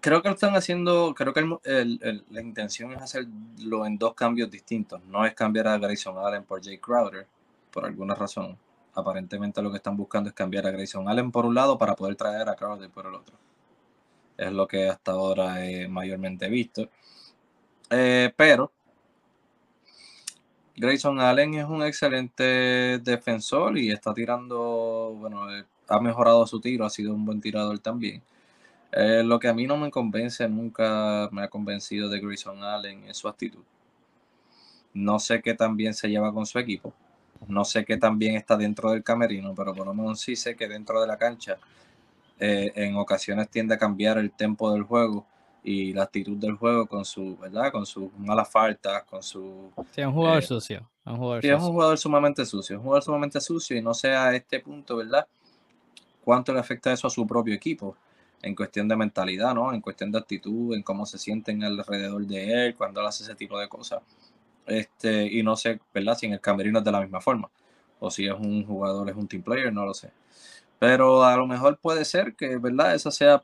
[0.00, 4.14] Creo que lo están haciendo, creo que el- el- la intención es hacerlo en dos
[4.14, 5.00] cambios distintos.
[5.04, 7.28] No es cambiar a Grayson Allen por Jay Crowder,
[7.70, 8.58] por alguna razón.
[8.94, 12.16] Aparentemente lo que están buscando es cambiar a Grayson Allen por un lado para poder
[12.16, 13.49] traer a Crowder por el otro.
[14.40, 16.88] Es lo que hasta ahora he mayormente visto.
[17.90, 18.72] Eh, pero
[20.76, 25.46] Grayson Allen es un excelente defensor y está tirando, bueno,
[25.88, 28.22] ha mejorado su tiro, ha sido un buen tirador también.
[28.92, 33.04] Eh, lo que a mí no me convence, nunca me ha convencido de Grayson Allen
[33.10, 33.62] es su actitud.
[34.94, 36.94] No sé qué tan bien se lleva con su equipo.
[37.46, 40.56] No sé qué tan bien está dentro del camerino, pero por lo menos sí sé
[40.56, 41.58] que dentro de la cancha
[42.40, 45.26] eh, en ocasiones tiende a cambiar el tempo del juego
[45.62, 47.70] y la actitud del juego con su, ¿verdad?
[47.70, 50.88] Con sus malas faltas, con su Sí, un jugador Eh, sucio.
[51.04, 51.72] Un jugador Sí, es un sucio.
[51.74, 55.26] jugador sumamente sucio, un jugador sumamente sucio y no sé a este punto, ¿verdad?
[56.24, 57.96] Cuánto le afecta eso a su propio equipo
[58.42, 59.72] en cuestión de mentalidad, ¿no?
[59.72, 63.34] En cuestión de actitud, en cómo se sienten alrededor de él cuando él hace ese
[63.34, 64.02] tipo de cosas.
[64.66, 66.16] Este, y no sé, ¿verdad?
[66.16, 67.50] Si en el camerino es de la misma forma
[68.00, 70.10] o si es un jugador, es un team player, no lo sé.
[70.80, 72.94] Pero a lo mejor puede ser que, ¿verdad?
[72.94, 73.42] Esa sea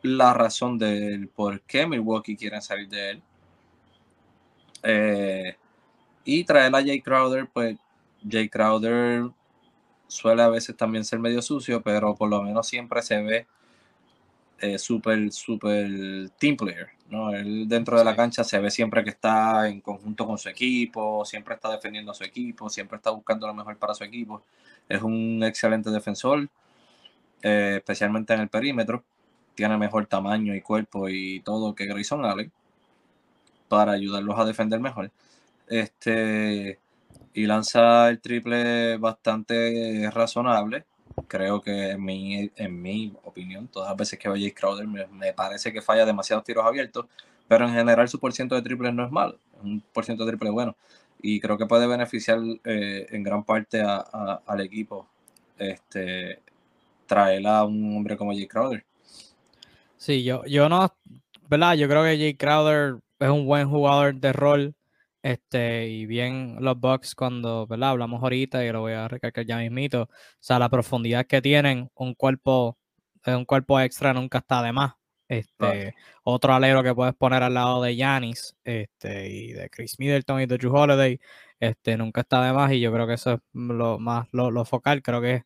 [0.00, 3.22] la razón del por qué Milwaukee quieren salir de él.
[4.84, 5.56] Eh,
[6.24, 7.76] y traer a Jay Crowder, pues
[8.28, 9.24] Jay Crowder
[10.06, 13.46] suele a veces también ser medio sucio, pero por lo menos siempre se ve
[14.60, 17.30] eh, súper, súper team player, ¿no?
[17.30, 21.24] Él dentro de la cancha se ve siempre que está en conjunto con su equipo,
[21.24, 24.42] siempre está defendiendo a su equipo, siempre está buscando lo mejor para su equipo.
[24.88, 26.48] Es un excelente defensor,
[27.42, 29.04] eh, especialmente en el perímetro.
[29.54, 32.50] Tiene mejor tamaño y cuerpo y todo que Grayson Allen
[33.68, 35.10] para ayudarlos a defender mejor.
[35.68, 36.78] Este,
[37.34, 40.84] y lanza el triple bastante razonable.
[41.32, 44.86] Creo que en mi, en mi opinión, todas las veces que veo a Jay Crowder
[44.86, 47.06] me, parece que falla demasiados tiros abiertos,
[47.48, 50.50] pero en general su porciento de triples no es malo, es un porciento de triple
[50.50, 50.76] bueno.
[51.22, 55.06] Y creo que puede beneficiar eh, en gran parte a- al equipo
[55.58, 56.40] este,
[57.06, 58.84] traer a un hombre como Jay Crowder.
[59.96, 60.88] Sí, yo, yo no,
[61.48, 61.74] ¿verdad?
[61.74, 64.74] Yo creo que Jay Crowder es un buen jugador de rol.
[65.22, 67.90] Este, y bien los Bucks cuando, ¿verdad?
[67.90, 70.02] Hablamos ahorita y lo voy a recalcar ya mismito.
[70.04, 70.08] O
[70.40, 72.76] sea, la profundidad que tienen, un cuerpo,
[73.26, 74.94] eh, un cuerpo extra nunca está de más.
[75.28, 75.94] Este,
[76.24, 80.46] otro alero que puedes poner al lado de Giannis, este, y de Chris Middleton y
[80.46, 81.18] de Drew Holiday,
[81.60, 82.72] este, nunca está de más.
[82.72, 85.02] Y yo creo que eso es lo más, lo, lo focal.
[85.02, 85.44] Creo que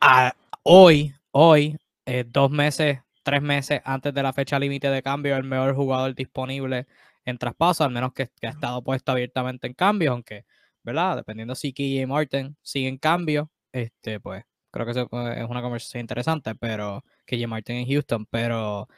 [0.00, 5.36] a- hoy, hoy, eh, dos meses, tres meses antes de la fecha límite de cambio,
[5.36, 6.86] el mejor jugador disponible
[7.30, 10.44] en traspaso, al menos que, que ha estado puesto abiertamente en cambio, aunque,
[10.82, 11.16] ¿verdad?
[11.16, 15.62] Dependiendo si KJ Martin sigue en cambio, este, pues creo que eso eh, es una
[15.62, 18.88] conversación interesante, pero KJ Martin en Houston, pero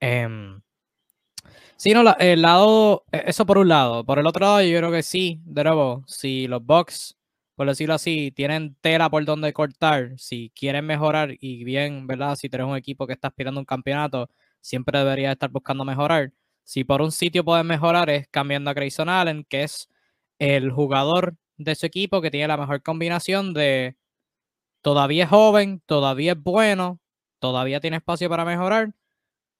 [0.00, 0.60] em,
[1.76, 4.78] sí, no, la- el lado, e- eso por un lado, por el otro lado, yo
[4.78, 7.16] creo que sí, de nuevo, si los Bucks
[7.54, 10.12] por decirlo así, tienen tela por donde cortar.
[10.18, 12.36] Si quieren mejorar y bien, ¿verdad?
[12.36, 14.28] Si tienes un equipo que está aspirando a un campeonato,
[14.60, 16.32] siempre debería estar buscando mejorar.
[16.66, 19.88] Si por un sitio pueden mejorar es cambiando a Grayson Allen, que es
[20.38, 23.96] el jugador de su equipo que tiene la mejor combinación de
[24.82, 27.00] todavía es joven, todavía es bueno,
[27.38, 28.94] todavía tiene espacio para mejorar,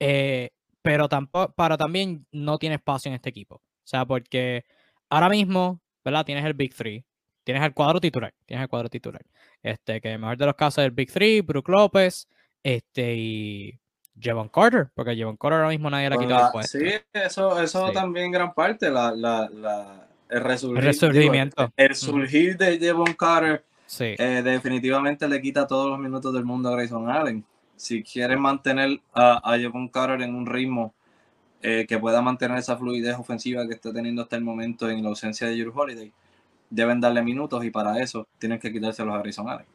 [0.01, 0.51] eh,
[0.83, 3.57] pero tampoco, para también no tiene espacio en este equipo.
[3.57, 4.65] O sea, porque
[5.11, 6.27] ahora mismo, ¿verdad?
[6.27, 7.05] Tienes el Big Three
[7.47, 9.25] tienes el cuadro titular, tienes el cuadro titular.
[9.63, 12.29] Este, que el mejor de los casos es el Big Three, Brook López,
[12.65, 13.81] este, y
[14.21, 16.79] Javon Carter, porque Javon Carter ahora mismo nadie le ha quitado la- el puesto.
[16.79, 17.93] sí, eso, eso Sí.
[17.95, 21.73] también gran parte, la, la, la- el, resurgir, El digo, resurgimiento.
[21.77, 26.69] el surgir de Devon Carter Sí, eh, definitivamente le quita todos los minutos del mundo
[26.69, 27.45] a Grayson Allen.
[27.77, 30.93] Si quieren mantener a, a Devon Carter en un ritmo
[31.63, 35.09] eh, que pueda mantener esa fluidez ofensiva que está teniendo hasta el momento en la
[35.11, 36.13] ausencia de Drew Holiday,
[36.69, 39.67] deben darle minutos y para eso tienen que quitárselos a Grayson Allen.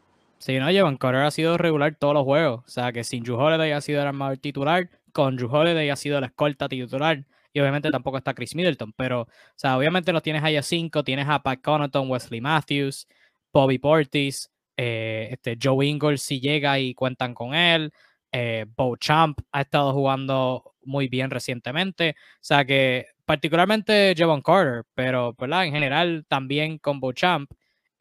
[0.42, 2.64] Sí, no, Javon Carter ha sido regular todos los juegos.
[2.66, 5.96] O sea, que sin Drew Holiday ha sido el armador titular, con Drew Holiday ha
[5.96, 7.26] sido la escolta titular.
[7.54, 11.04] y obviamente tampoco está Chris Middleton, pero, o sea, obviamente los tienes ahí a cinco,
[11.04, 13.08] tienes a Pat Connaughton, Wesley Matthews,
[13.54, 17.92] Bobby Portis, eh, este, Joe Ingles si llega y cuentan con él,
[18.32, 24.84] eh, Bo Champ ha estado jugando muy bien recientemente, o sea que particularmente Javon Carter,
[24.96, 25.66] pero ¿verdad?
[25.66, 27.52] en general también con Bo Champ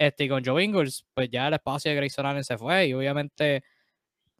[0.01, 2.95] este, y con Joe Ingles, pues ya el espacio de Grayson Allen se fue y
[2.95, 3.63] obviamente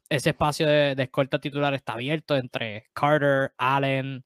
[0.09, 4.25] ese espacio de, de escolta titular está abierto entre Carter, Allen,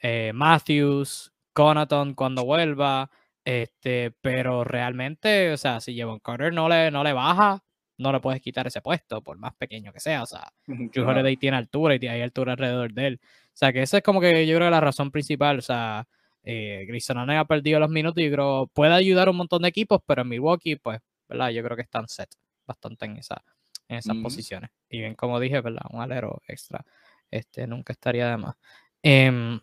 [0.00, 3.10] eh, Matthews, Conaton cuando vuelva,
[3.44, 7.62] este, pero realmente, o sea, si Javon Carter no le, no le baja,
[7.98, 10.22] no le puedes quitar ese puesto, por más pequeño que sea.
[10.22, 13.20] O sea, Drew Holiday tiene altura y hay altura alrededor de él.
[13.22, 15.58] O sea, que esa es como que yo creo que la razón principal.
[15.58, 16.08] O sea,
[16.44, 19.62] eh, Grayson Allen ha perdido los minutos y yo creo puede ayudar a un montón
[19.62, 21.50] de equipos, pero en Milwaukee, pues, ¿verdad?
[21.50, 22.30] Yo creo que están set
[22.66, 23.42] bastante en, esa,
[23.88, 24.70] en esas posiciones.
[24.88, 25.82] Y bien, como dije, ¿verdad?
[25.90, 26.84] Un alero extra
[27.30, 28.54] este, nunca estaría de más.
[29.02, 29.58] Eh,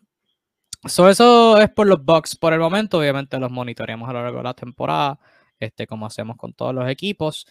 [0.84, 3.00] eso es por los Bucks por el momento.
[3.00, 5.20] Obviamente los monitoreamos a lo largo de la temporada,
[5.60, 7.46] este, como hacemos con todos los equipos.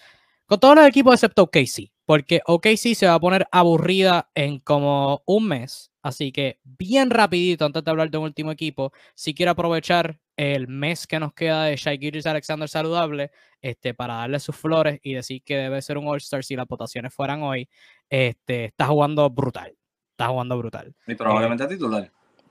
[0.47, 5.23] Con todos los equipos excepto OKC, porque OKC se va a poner aburrida en como
[5.27, 5.90] un mes.
[6.03, 10.67] Así que bien rapidito, antes de hablar de un último equipo, si quiero aprovechar el
[10.69, 13.31] mes que nos queda de Shai Gilgis Alexander saludable,
[13.61, 17.13] este, para darle sus flores y decir que debe ser un All-Star si las votaciones
[17.13, 17.69] fueran hoy,
[18.09, 19.77] este, está jugando brutal.
[20.13, 20.95] Está jugando brutal.
[21.07, 22.11] Y probablemente a titular.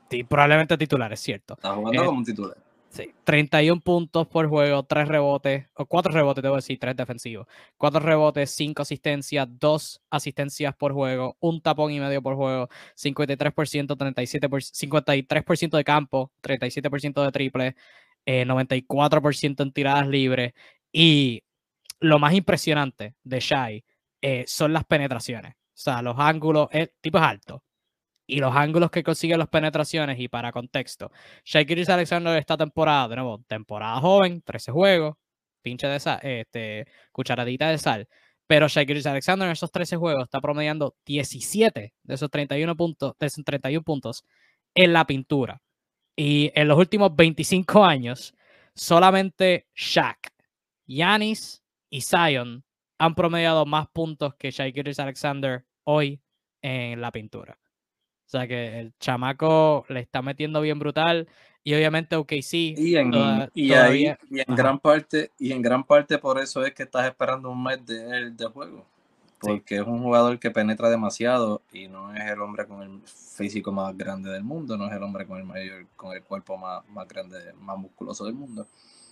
[0.09, 1.53] Sí, probablemente titular, es cierto.
[1.55, 2.57] Está jugando Eh, como un titular.
[2.89, 7.47] Sí, 31 puntos por juego, 3 rebotes, o 4 rebotes, debo decir, 3 defensivos.
[7.77, 13.95] 4 rebotes, 5 asistencias, 2 asistencias por juego, un tapón y medio por juego, 53%,
[13.95, 17.75] 37%, 53% de campo, 37% de triple,
[18.25, 20.53] eh, 94% en tiradas libres.
[20.91, 21.43] Y
[21.99, 23.83] lo más impresionante de Shai
[24.21, 25.53] eh, son las penetraciones.
[25.53, 27.63] O sea, los ángulos, el tipo es alto.
[28.29, 31.11] Y los ángulos que consigue las penetraciones, y para contexto,
[31.43, 35.17] Gilgeous Alexander esta temporada, de nuevo, temporada joven, 13 juegos,
[35.63, 38.07] pinche de sal, este, cucharadita de sal.
[38.47, 43.27] Pero Gilgeous Alexander en esos 13 juegos está promediando 17 de esos 31 puntos, de
[43.27, 44.23] esos 31 puntos
[44.75, 45.61] en la pintura.
[46.15, 48.35] Y en los últimos 25 años,
[48.75, 50.33] solamente Shaq,
[50.87, 52.63] Giannis y Zion
[52.99, 56.21] han promediado más puntos que Gilgeous Alexander hoy
[56.61, 57.57] en la pintura.
[58.29, 61.27] O sea que el chamaco le está metiendo bien brutal.
[61.63, 65.63] Y obviamente OKC Y en, toda- y todavía- ahí, y en gran parte, y en
[65.63, 68.85] gran parte por eso es que estás esperando un mes de, de juego.
[69.39, 73.71] Porque es un jugador que penetra demasiado y no es el hombre con el físico
[73.71, 76.87] más grande del mundo, no es el hombre con el mayor, con el cuerpo más,
[76.89, 78.67] más grande, más musculoso del mundo.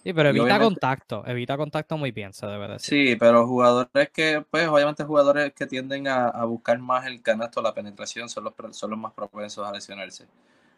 [0.08, 2.98] Sí, pero evita contacto, evita contacto muy bien, se debe decir.
[3.10, 7.62] Sí, pero jugadores que, pues, obviamente jugadores que tienden a, a buscar más el canasto,
[7.62, 10.26] la penetración, son los, pro- son los más propensos a lesionarse.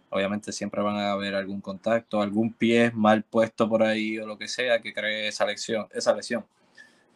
[0.10, 4.38] Obviamente siempre van a haber algún contacto, algún pie mal puesto por ahí o lo
[4.38, 5.88] que sea que cree esa lesión.
[5.92, 6.46] Esa lesión.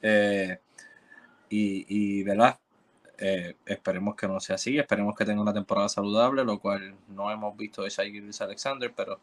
[0.01, 0.59] Eh,
[1.49, 1.85] y,
[2.19, 2.59] y, ¿verdad?
[3.17, 7.31] Eh, esperemos que no sea así, esperemos que tenga una temporada saludable, lo cual no
[7.31, 9.19] hemos visto de Shai Alexander, pero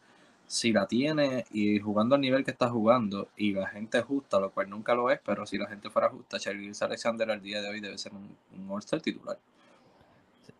[0.50, 4.40] si la tiene y jugando al nivel que está jugando y la gente es justa,
[4.40, 7.62] lo cual nunca lo es, pero si la gente fuera justa, Gilgeous Alexander al día
[7.62, 9.38] de hoy debe ser un, un All-Star titular.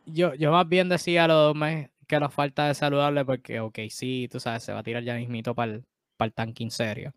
[0.06, 1.52] Yo, yo más bien decía lo
[2.06, 5.16] que nos falta de saludable porque, ok, sí, tú sabes, se va a tirar ya
[5.16, 5.84] mismito para el,
[6.16, 7.12] para el tanking serio.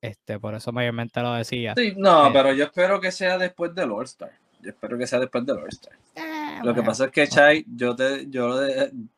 [0.00, 1.74] Este, por eso mayormente lo decía.
[1.76, 2.30] Sí, no, Eh.
[2.32, 4.30] pero yo espero que sea después del All-Star.
[4.60, 5.94] Yo espero que sea después del All-Star.
[6.14, 8.60] Eh, Lo que pasa es que Chai, yo te, yo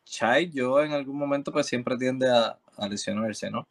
[0.06, 3.66] Chai, yo en algún momento pues siempre tiende a, a lesionarse, ¿no?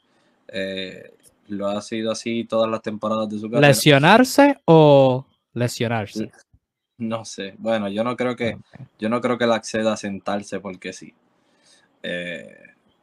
[0.48, 1.14] Eh,
[1.48, 3.68] lo ha sido así todas las temporadas de su carrera.
[3.68, 6.32] ¿Lesionarse o lesionarse?
[6.98, 7.56] No sé.
[7.58, 8.58] Bueno, yo no creo que,
[9.00, 11.14] yo no creo que él acceda a sentarse porque sí.
[12.02, 12.58] Eh,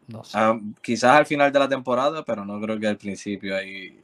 [0.09, 0.39] No sé,
[0.83, 3.97] quizás al final de la temporada, pero no creo que al principio ahí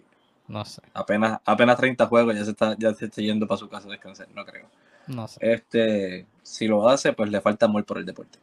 [0.48, 3.68] no sé, apenas, apenas 30 juegos ya se está, ya se está yendo para su
[3.68, 4.68] casa a descansar, no creo.
[5.08, 5.38] no sé.
[5.40, 8.38] Este, si lo hace, pues le falta amor por el deporte.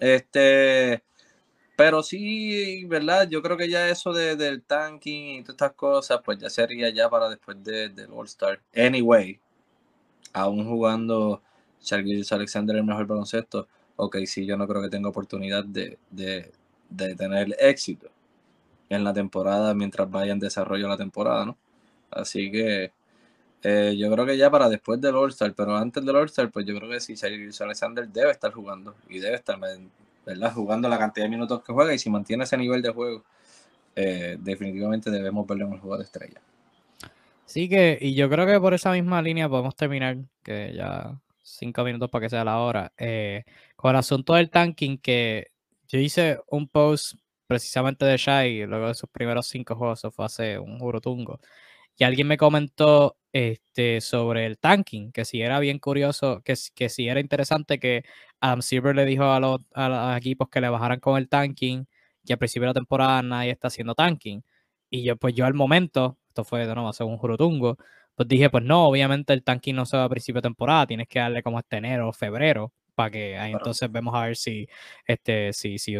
[0.00, 1.02] Este,
[1.76, 3.28] pero sí, ¿verdad?
[3.28, 6.90] Yo creo que ya eso de, del tanking y todas estas cosas, pues ya sería
[6.90, 8.60] ya para después de, del All-Star.
[8.76, 9.40] Anyway,
[10.32, 11.42] aún jugando
[11.82, 16.52] Charles Alexander el mejor baloncesto, ok, sí, yo no creo que tenga oportunidad de, de,
[16.90, 18.08] de tener éxito
[18.88, 21.58] en la temporada mientras vaya en desarrollo la temporada, ¿no?
[22.10, 22.92] Así que
[23.62, 26.76] eh, yo creo que ya para después del All-Star, pero antes del All-Star, pues yo
[26.76, 29.58] creo que sí, Cyrus Alexander debe estar jugando y debe estar,
[30.24, 30.52] ¿verdad?
[30.52, 33.24] Jugando la cantidad de minutos que juega y si mantiene ese nivel de juego,
[33.96, 36.40] eh, definitivamente debemos verlo en el juego de estrella.
[37.46, 41.84] Sí que, y yo creo que por esa misma línea podemos terminar, que ya cinco
[41.84, 43.44] minutos para que sea la hora, eh,
[43.76, 45.48] con el asunto del tanking, que
[45.88, 47.14] yo hice un post
[47.46, 51.40] precisamente de Shai, luego de sus primeros cinco juegos, eso fue hace un jurotungo.
[51.96, 56.88] Y alguien me comentó este, sobre el tanking, que si era bien curioso, que, que
[56.88, 58.04] si era interesante que
[58.40, 61.86] Adam Silver le dijo a los, a los equipos que le bajaran con el tanking,
[62.24, 64.42] que al principio de la temporada nadie está haciendo tanking.
[64.90, 67.76] Y yo, pues yo al momento, esto fue de nuevo hace un jurotungo,
[68.14, 71.08] pues dije, pues no, obviamente el tanking no se va a principio de temporada, tienes
[71.08, 74.68] que darle como este enero o febrero, para que ahí entonces vemos a ver si,
[75.06, 75.96] este, si, si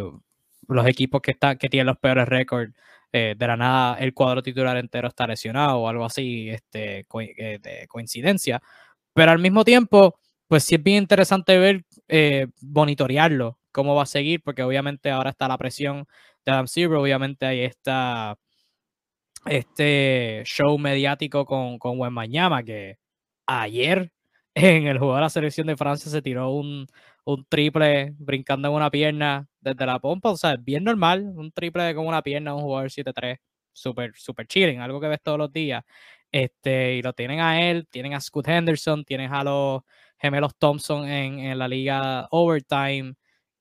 [0.69, 2.75] los equipos que, están, que tienen los peores récords,
[3.17, 7.07] eh, de la nada el cuadro titular entero está lesionado o algo así, este,
[7.39, 8.61] eh, de coincidencia.
[9.15, 14.07] Pero al mismo tiempo, pues sí es bien interesante ver, eh, monitorearlo, cómo va a
[14.07, 16.07] seguir, porque obviamente ahora está la presión
[16.45, 18.37] de Adam Silver, obviamente ahí está
[19.47, 22.99] este show mediático con, con Mañama, que
[23.47, 24.13] ayer
[24.55, 26.87] en el juego de la selección de Francia se tiró un,
[27.25, 31.95] un triple brincando en una pierna desde la pompa, o sea, bien normal, un triple
[31.95, 33.39] con una pierna, un jugador 7-3,
[33.73, 35.83] súper, súper chilling, algo que ves todos los días.
[36.33, 39.83] Este, y lo tienen a él, tienen a Scott Henderson, tienen a los
[40.19, 43.15] gemelos Thompson en, en la liga Overtime,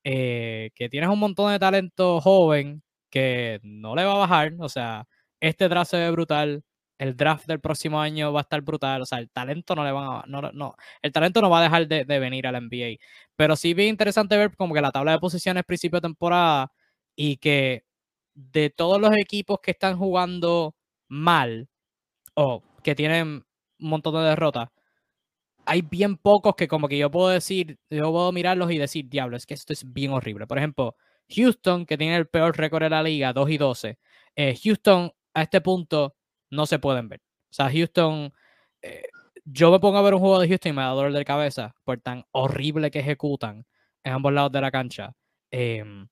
[0.04, 4.68] eh, que tienes un montón de talento joven que no le va a bajar, o
[4.70, 5.06] sea,
[5.40, 6.64] este se ve brutal,
[6.98, 9.02] el draft del próximo año va a estar brutal.
[9.02, 10.24] O sea, el talento no le van a.
[10.28, 12.98] No, no, el talento no va a dejar de, venir al NBA.
[13.36, 16.72] Pero sí bien interesante ver como que la tabla de posiciones principio de temporada
[17.16, 17.84] y que
[18.36, 20.76] de todos los equipos que están jugando
[21.08, 21.70] mal
[22.36, 23.46] o que tienen
[23.80, 24.70] un montón de derrotas,
[25.66, 29.38] hay bien pocos que como que yo puedo decir, yo puedo mirarlos y decir, diablo,
[29.38, 30.48] es que esto es bien horrible.
[30.48, 30.96] Por ejemplo,
[31.30, 34.00] Houston, que tiene el peor récord de la liga, 2 y 12.
[34.36, 36.16] Eh, Houston a este punto
[36.54, 37.22] no se pueden ver.
[37.52, 38.34] O sea, Houston,
[38.82, 39.04] eh,
[39.46, 41.76] yo me pongo a ver un juego de Houston y me da dolor de cabeza
[41.84, 43.66] por tan horrible que ejecutan
[44.04, 45.14] en ambos lados de la cancha.
[45.52, 46.08] Em,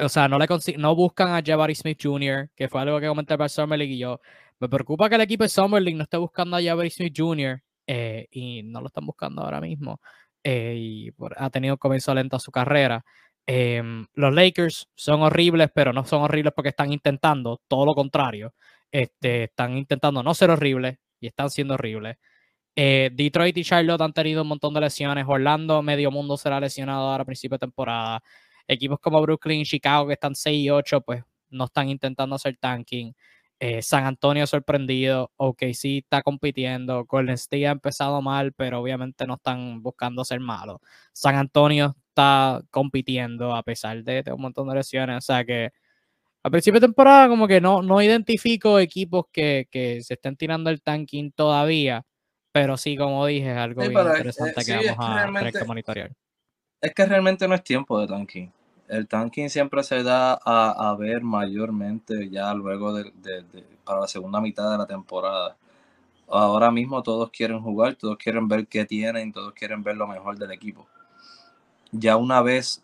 [0.00, 0.46] o sea, no, le
[0.78, 3.98] no buscan a Jabari Smith Jr., que fue algo que comenté para Summer League y
[3.98, 4.20] yo.
[4.60, 7.62] Me preocupa que el equipo de Summer League no esté buscando a Jabari Smith Jr.
[7.86, 10.00] Eh, y no lo están buscando ahora mismo.
[10.42, 13.04] Eh, y ha tenido un comienzo lento a su carrera.
[13.46, 18.54] Em, los Lakers son horribles, pero no son horribles porque están intentando, todo lo contrario.
[18.94, 22.16] Este, están intentando no ser horribles y están siendo horribles.
[22.76, 25.24] Eh, Detroit y Charlotte han tenido un montón de lesiones.
[25.26, 28.22] Orlando, medio mundo será lesionado ahora a principio de temporada.
[28.68, 32.56] Equipos como Brooklyn y Chicago, que están 6 y 8, pues no están intentando hacer
[32.60, 33.14] tanking.
[33.58, 35.32] Eh, San Antonio sorprendido.
[35.38, 37.04] OKC está compitiendo.
[37.04, 40.78] Golden State ha empezado mal, pero obviamente no están buscando ser malos.
[41.12, 45.16] San Antonio está compitiendo a pesar de, de un montón de lesiones.
[45.18, 45.72] O sea que
[46.46, 50.82] a principio de temporada como que no, no identifico equipos que, se estén tirando el
[50.82, 52.04] tanking todavía,
[52.52, 56.12] pero sí, como dije, es algo bien interesante que vamos a que monitorear.
[56.82, 58.52] Es que realmente no es tiempo de tanking.
[58.88, 63.10] El tanking siempre se da a, ver mayormente ya luego de,
[63.82, 65.56] para la segunda mitad de la temporada.
[66.28, 70.36] Ahora mismo todos quieren jugar, todos quieren ver qué tienen, todos quieren ver lo mejor
[70.38, 70.86] del equipo.
[71.90, 72.82] Ya una vez,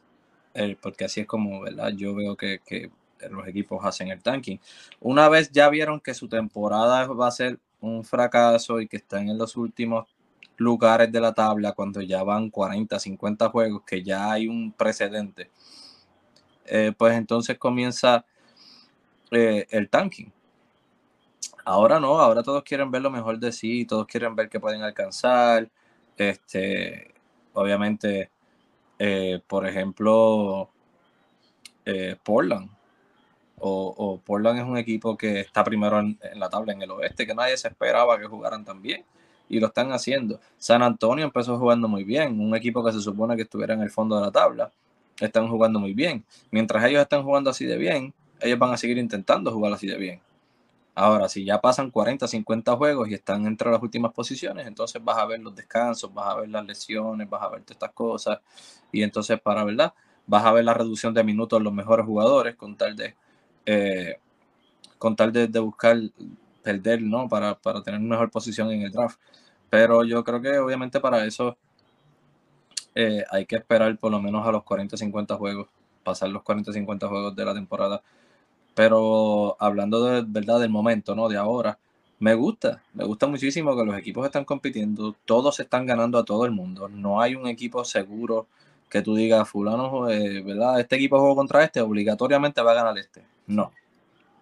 [0.55, 1.93] eh, porque así es como, ¿verdad?
[1.95, 2.91] Yo veo que, que
[3.31, 4.59] los equipos hacen el tanking.
[5.01, 9.29] Una vez ya vieron que su temporada va a ser un fracaso y que están
[9.29, 10.07] en los últimos
[10.61, 15.51] lugares de la tabla cuando ya van 40, 50 juegos, que ya hay un precedente,
[16.66, 18.25] eh, pues entonces comienza
[19.31, 20.31] eh, el tanking.
[21.64, 24.83] Ahora no, ahora todos quieren ver lo mejor de sí, todos quieren ver que pueden
[24.83, 25.71] alcanzar.
[26.16, 27.14] Este,
[27.55, 28.31] obviamente,
[28.99, 30.71] eh, por ejemplo,
[32.23, 32.71] Portland
[33.61, 37.35] o, Portland es un equipo que está primero en, la tabla en el oeste, que
[37.35, 39.05] nadie se esperaba que jugaran tan bien
[39.49, 40.41] y lo están haciendo.
[40.59, 43.91] San Antonio empezó jugando muy bien, un equipo que se supone que estuviera en el
[43.91, 44.71] fondo de la tabla,
[45.21, 46.25] están jugando muy bien.
[46.51, 49.97] Mientras ellos están jugando así de bien, ellos van a seguir intentando jugar así de
[49.97, 50.21] bien.
[50.95, 55.19] Ahora, si ya pasan 40, 50 juegos y están entre las últimas posiciones, entonces vas
[55.19, 58.39] a ver los descansos, vas a ver las lesiones, vas a ver todas estas cosas.
[58.93, 59.95] Y entonces, para verdad,
[60.27, 63.15] vas a ver la reducción de minutos de los mejores jugadores con tal de
[63.67, 64.17] eh,
[64.99, 65.99] con tal de, buscar
[66.63, 67.29] perder, ¿no?
[67.29, 69.19] Para, para tener mejor posición en el draft.
[69.71, 71.57] Pero yo creo que obviamente para eso
[72.95, 75.69] eh, hay que esperar por lo menos a los 40-50 juegos,
[76.05, 78.03] pasar los 40-50 juegos de la temporada.
[78.75, 81.29] Pero hablando de verdad del momento, ¿no?
[81.29, 81.79] De ahora,
[82.19, 86.45] me gusta, me gusta muchísimo que los equipos están compitiendo, todos están ganando a todo
[86.45, 86.89] el mundo.
[86.89, 88.47] No hay un equipo seguro
[88.91, 90.81] que tú digas, fulano, eh, ¿verdad?
[90.81, 93.25] Este equipo juega contra este, obligatoriamente va a ganar este.
[93.51, 93.73] No.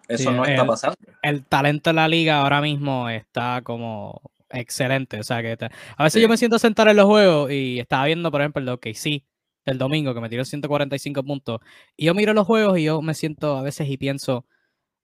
[0.07, 0.97] Eso no está pasando.
[1.21, 5.19] El talento de la liga ahora mismo está como excelente.
[5.19, 5.57] O sea, que
[5.97, 8.59] a veces yo me siento a sentar en los juegos y estaba viendo, por ejemplo,
[8.59, 9.23] el de OKC
[9.65, 11.59] el domingo, que me tiró 145 puntos.
[11.95, 14.45] Y yo miro los juegos y yo me siento a veces y pienso,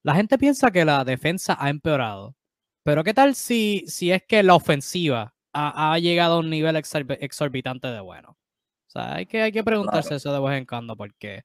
[0.04, 2.36] la gente piensa que la defensa ha empeorado.
[2.84, 7.88] Pero ¿qué tal si, si es que la ofensiva ha, llegado a un nivel exorbitante
[7.88, 8.32] de bueno?
[8.88, 11.44] O sea, hay que, hay que preguntarse eso de vez en cuando porque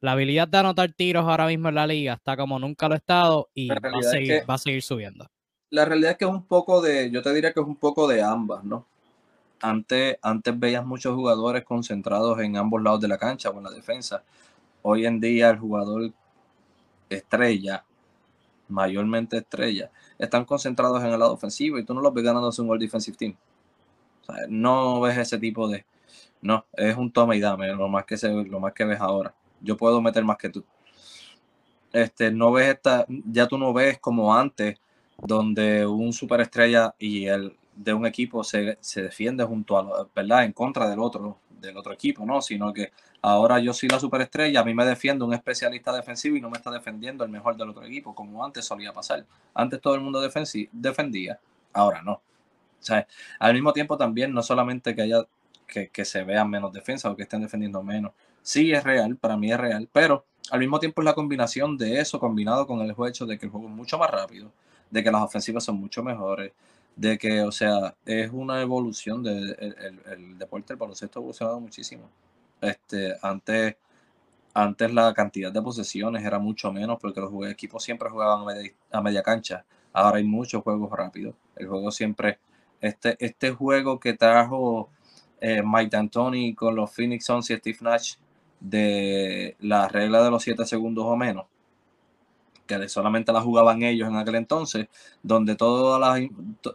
[0.00, 2.98] la habilidad de anotar tiros ahora mismo en la liga está como nunca lo ha
[2.98, 5.26] estado y va a, seguir, va a seguir subiendo.
[5.70, 8.06] La realidad es que es un poco de, yo te diría que es un poco
[8.06, 8.86] de ambas, ¿no?
[9.60, 13.70] Antes, antes veías muchos jugadores concentrados en ambos lados de la cancha o en la
[13.70, 14.22] defensa.
[14.82, 16.12] Hoy en día el jugador
[17.08, 17.84] estrella,
[18.68, 22.68] mayormente estrella, están concentrados en el lado ofensivo y tú no los ves ganando un
[22.68, 23.36] World Defensive Team.
[24.48, 25.84] no ves ese tipo de...
[26.42, 29.34] No, es un toma y dame, lo más que, se, lo más que ves ahora.
[29.60, 30.64] Yo puedo meter más que tú.
[31.92, 34.78] Este, no ves esta, ya tú no ves como antes,
[35.18, 40.44] donde un superestrella y el, de un equipo se, defiende junto a, ¿verdad?
[40.44, 42.40] En contra del otro, del otro equipo, ¿no?
[42.40, 42.92] Sino que
[43.22, 46.56] ahora yo soy la superestrella, a mí me defiende un especialista defensivo y no me
[46.56, 49.26] está defendiendo el mejor del otro equipo, como antes solía pasar.
[49.54, 50.20] Antes todo el mundo
[50.72, 51.38] defendía,
[51.72, 52.12] ahora no.
[52.12, 52.22] O
[52.86, 53.06] sea,
[53.38, 55.24] al mismo tiempo también no solamente que haya
[55.66, 58.12] que, que se vean menos defensa o que estén defendiendo menos.
[58.46, 61.98] Sí es real, para mí es real, pero al mismo tiempo es la combinación de
[61.98, 64.52] eso combinado con el hecho de que el juego es mucho más rápido,
[64.88, 66.52] de que las ofensivas son mucho mejores,
[66.94, 71.58] de que, o sea, es una evolución del de, el, deporte del baloncesto ha evolucionado
[71.58, 72.08] muchísimo.
[72.60, 73.74] Este, antes,
[74.54, 78.46] antes la cantidad de posesiones era mucho menos porque los equipos siempre jugaban
[78.92, 79.64] a media, cancha.
[79.92, 81.34] Ahora hay muchos juegos rápidos.
[81.56, 82.38] El juego siempre,
[82.80, 84.88] este, este juego que trajo
[85.40, 88.14] eh, Mike D'Antoni con los Phoenix Suns y Steve Nash
[88.60, 91.46] de la regla de los 7 segundos o menos,
[92.66, 94.88] que solamente la jugaban ellos en aquel entonces,
[95.22, 96.00] donde todo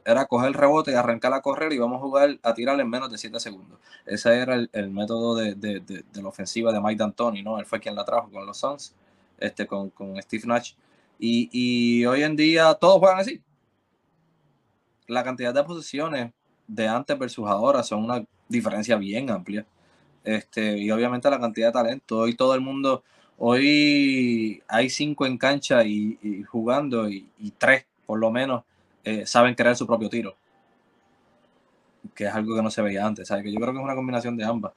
[0.06, 2.90] era coger el rebote y arrancar a correr y vamos a jugar a tirar en
[2.90, 3.80] menos de 7 segundos.
[4.06, 7.60] Ese era el, método de, de, la ofensiva de Mike D'Antoni, ¿no?
[7.60, 8.96] Él fue quien la trajo con los Suns,
[9.38, 10.74] este, con, con Steve Nash.
[11.20, 13.42] Y, y, hoy en día todos juegan así.
[15.08, 16.32] La cantidad de posiciones
[16.68, 19.66] de antes versus ahora son una diferencia bien amplia.
[20.24, 22.20] Este, y obviamente la cantidad de talento.
[22.20, 23.04] Hoy todo el mundo,
[23.44, 27.26] Hoy hay cinco en cancha y, jugando y,
[27.58, 28.64] tres, por lo menos,
[29.04, 30.36] eh, saben crear su propio tiro.
[32.14, 33.28] Que es algo que no se veía antes.
[33.28, 33.44] ¿sabes?
[33.44, 34.74] Que yo creo que es una combinación de ambas.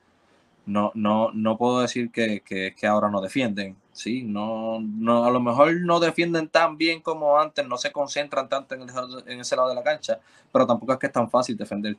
[0.64, 3.76] No, no, no puedo decir que, que, ahora no defienden.
[3.92, 8.48] Sí, no, no, a lo mejor no defienden tan bien como antes, no se concentran
[8.48, 8.86] tanto en,
[9.26, 10.20] en ese lado de la cancha,
[10.50, 11.98] pero tampoco es que es tan fácil defender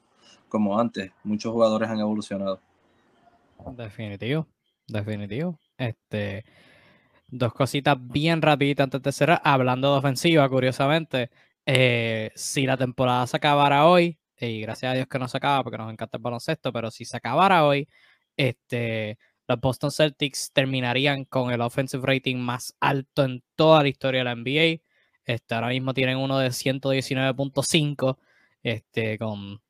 [0.50, 1.12] como antes.
[1.24, 2.60] Muchos jugadores han evolucionado.
[3.76, 4.48] Definitivo,
[4.88, 5.60] definitivo.
[5.78, 6.46] Este,
[7.28, 9.42] dos cositas bien rapiditas antes de cerrar.
[9.44, 11.30] Hablando de ofensiva, curiosamente,
[11.66, 15.64] eh, si la temporada se acabara hoy, y gracias a Dios que no se acaba
[15.64, 17.88] porque nos encanta el baloncesto, pero si se acabara hoy,
[18.38, 24.20] este, los Boston Celtics terminarían con el offensive rating más alto en toda la historia
[24.22, 24.82] de la NBA.
[25.26, 28.18] Este, ahora mismo tienen uno de 119.5,
[28.64, 29.62] este, con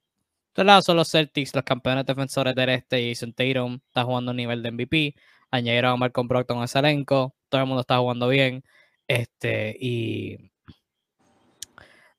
[0.63, 4.63] lado son los Celtics, los campeones defensores del este, Jason Tatum está jugando a nivel
[4.63, 5.15] de MVP
[5.55, 8.63] añadieron a Malcolm Brockton a ese elenco, todo el mundo está jugando bien,
[9.07, 10.51] este, y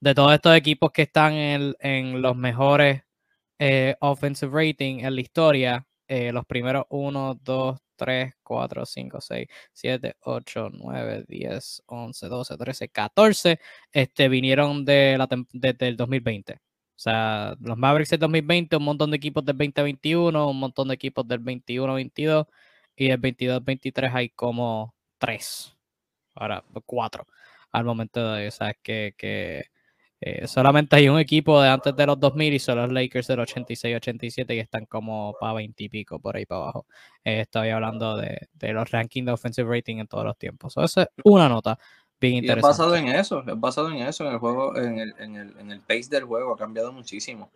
[0.00, 3.02] de todos estos equipos que están en, los mejores
[3.58, 9.48] eh, offensive rating en la historia, eh, los primeros 1, 2, 3, 4, 5, 6,
[9.72, 13.60] 7, 8, 9, 10, 11, 12, 13, 14,
[13.92, 16.65] este, vinieron de la desde el 2020.
[16.96, 20.94] O sea, los Mavericks del 2020, un montón de equipos del 2021, un montón de
[20.94, 22.46] equipos del 21-22
[22.96, 25.76] y el 22-23 hay como tres,
[26.34, 27.26] ahora cuatro
[27.72, 29.66] al momento de, o sea, que, que
[30.20, 33.40] eh, solamente hay un equipo de antes de los 2000 y son los Lakers del
[33.40, 36.86] 86-87 y están como para 20 y pico por ahí para abajo.
[37.24, 40.72] Eh, estoy hablando de, de, los rankings de offensive rating en todos los tiempos.
[40.72, 41.78] So, esa es una nota
[42.20, 42.58] bien interesante.
[42.58, 45.58] es basado en eso, es basado en eso, en el juego, en el, en el,
[45.58, 47.50] en el pace del juego, ha cambiado muchísimo.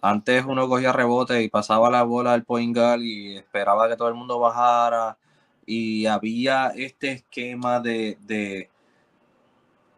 [0.00, 4.08] Antes uno cogía rebote y pasaba la bola al point guard y esperaba que todo
[4.08, 5.16] el mundo bajara.
[5.64, 8.68] Y había este esquema de, de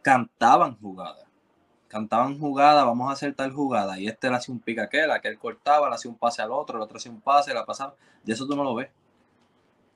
[0.02, 1.24] cantaban jugadas.
[1.88, 3.98] Cantaban jugadas, vamos a hacer tal jugada.
[3.98, 6.76] Y este le hacía un pica aquel, aquel cortaba, le hacía un pase al otro,
[6.76, 7.94] el otro hacía un pase, la pasaba.
[8.26, 8.90] Y eso tú no lo ves.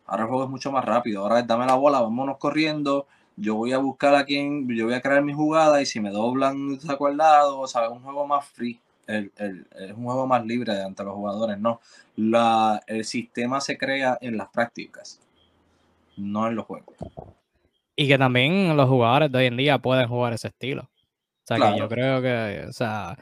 [0.07, 1.23] Ahora el juego es mucho más rápido.
[1.23, 3.07] Ahora es dame la bola, vámonos corriendo.
[3.41, 6.11] Yo voy a buscar a quien, yo voy a crear mi jugada y si me
[6.11, 7.91] doblan, saco al lado, ¿sabes?
[7.91, 9.33] Un juego más free el,
[9.79, 11.81] es un juego más libre ante los jugadores, no.
[12.17, 15.21] La, el sistema se crea en las prácticas,
[16.17, 16.95] no en los juegos.
[17.97, 20.83] Y que también los jugadores de hoy en día pueden jugar ese estilo.
[20.83, 23.17] O sea, que yo creo que, o sea,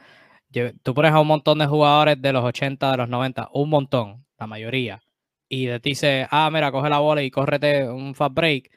[0.83, 4.25] tú pones a un montón de jugadores de los 80, de los 90, un montón,
[4.37, 5.01] la mayoría,
[5.47, 8.69] y te dice, ah, mira, coge la bola y córrete un fast break,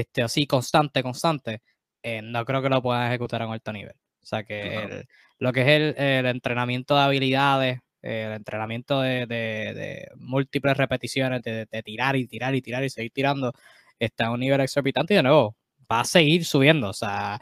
[0.00, 1.62] este, así constante, constante,
[2.02, 3.94] eh, no creo que lo puedan ejecutar a un alto nivel.
[4.22, 5.04] O sea que
[5.38, 5.68] lo que es
[5.98, 12.84] el, entrenamiento de habilidades, el entrenamiento de, múltiples repeticiones, de, tirar y tirar y tirar
[12.84, 13.52] y seguir tirando,
[13.98, 15.56] está a un nivel exorbitante y de nuevo
[15.90, 16.88] va a seguir subiendo.
[16.90, 17.40] O sea,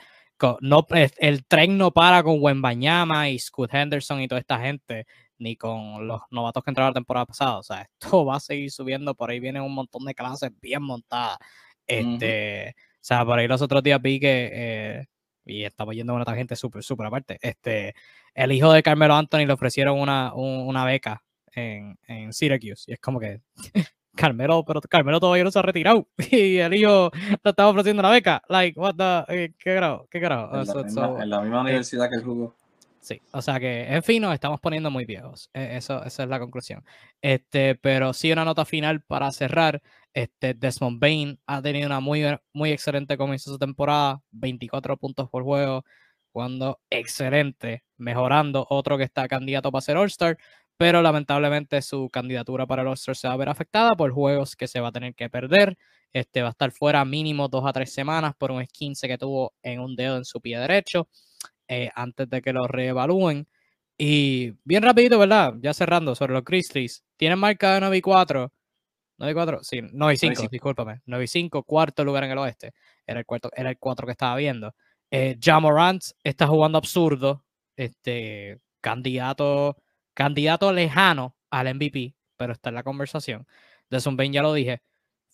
[0.60, 0.86] no,
[1.18, 5.06] el tren no para con Wembañama y Scott Henderson y toda esta gente,
[5.38, 7.58] ni con los novatos que entraron la temporada pasada.
[7.58, 9.14] O sea, esto va a seguir subiendo.
[9.14, 11.38] Por ahí vienen un montón de clases bien montadas.
[11.86, 15.06] Este, O sea, por ahí los otros días vi que, eh,
[15.44, 17.94] y estamos yendo a una gente súper, súper aparte, este,
[18.34, 21.22] el hijo de Carmelo Anthony le ofrecieron una, una beca
[21.52, 22.84] en, en Syracuse.
[22.86, 23.40] Y es como que,
[24.14, 27.10] Carmelo, pero Carmelo todavía no se ha retirado y el hijo
[27.42, 28.42] le estaba ofreciendo una beca.
[28.48, 30.06] Like, what the, eh, ¿qué grado?
[30.10, 30.50] ¿Qué grado?
[30.52, 32.54] En, la, misma, eh, universidad que el jugó.
[33.02, 35.50] Sí, o sea que, en fin, nos estamos poniendo muy viejos.
[35.52, 36.84] E, eso, esa es la conclusión.
[37.20, 39.82] Este, pero sí, una nota final para cerrar.
[40.14, 42.22] Este, Desmond Bain ha tenido una muy,
[42.52, 45.84] muy excelente comienzo de su temporada, 24 puntos por juego,
[46.32, 50.38] jugando excelente, mejorando otro que está candidato para ser All-Star,
[50.76, 54.68] pero lamentablemente su candidatura para el All-Star se va a ver afectada por juegos que
[54.68, 55.76] se va a tener que perder.
[56.12, 59.54] Este va a estar fuera mínimo dos a tres semanas por un esquince que tuvo
[59.62, 61.08] en un dedo en su pie derecho
[61.72, 63.48] eh, antes de que lo reevalúen.
[63.96, 65.54] Y bien rapidito, ¿verdad?
[65.60, 67.04] Ya cerrando sobre los Grizzlies.
[67.16, 68.52] Tienen marca de 9 y 4.
[69.18, 71.00] 9 y 4, sí, 9 y 5, discúlpame.
[71.06, 72.72] 9 y 5, cuarto lugar en el oeste.
[73.06, 74.74] Era el, cuarto, era el 4 que estaba viendo.
[75.10, 77.44] Eh, Jamorant está jugando absurdo.
[77.74, 79.76] Este candidato
[80.12, 83.46] candidato lejano al MVP, pero está en la conversación.
[83.88, 84.82] De Bain ya lo dije.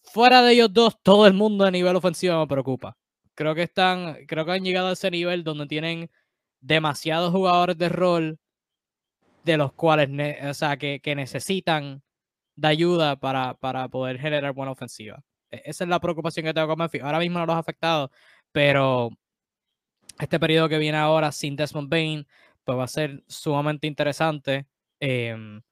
[0.05, 2.97] Fuera de ellos dos, todo el mundo a nivel ofensivo me preocupa.
[3.35, 6.11] Creo que están, creo que han llegado a ese nivel donde tienen
[6.61, 8.39] demasiados jugadores de rol
[9.45, 10.11] de los cuales,
[10.45, 12.03] o sea, que, necesitan
[12.57, 15.23] de ayuda para, para poder generar buena ofensiva.
[15.51, 17.03] E, esa es la preocupación que tengo con Memphis.
[17.03, 18.11] Ahora mismo no los ha afectado,
[18.53, 19.11] pero
[20.19, 22.27] este periodo que viene ahora sin Desmond Bain,
[22.65, 24.67] pues va a ser sumamente interesante
[25.01, 25.63] em,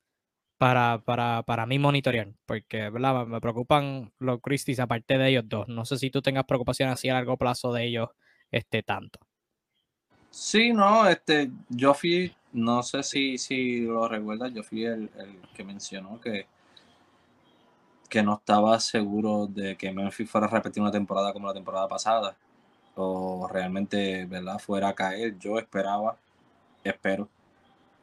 [0.58, 5.68] para, para, para, mí monitorear, porque me preocupan los Christies aparte de ellos dos.
[5.68, 8.08] No sé si tú tengas preocupación así a largo plazo de ellos
[8.50, 9.25] este, tanto.
[10.38, 15.40] Sí, no, este, yo fui, no sé si, si lo recuerdas, yo fui el, el
[15.54, 16.46] que mencionó que,
[18.10, 21.88] que no estaba seguro de que Memphis fuera a repetir una temporada como la temporada
[21.88, 22.36] pasada
[22.96, 24.58] o realmente ¿verdad?
[24.58, 25.38] fuera a caer.
[25.38, 26.18] Yo esperaba
[26.84, 27.30] espero,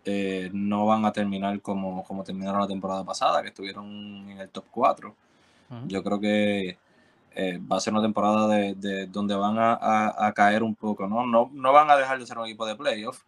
[0.04, 3.86] eh, no van a terminar como, como terminaron la temporada pasada, que estuvieron
[4.30, 5.16] en el top 4.
[5.88, 6.80] Yo creo que
[7.36, 11.26] eh, va a ser una temporada de, donde van a, caer un poco, ¿no?
[11.26, 11.50] ¿no?
[11.54, 13.24] No van a dejar de ser un equipo de playoff,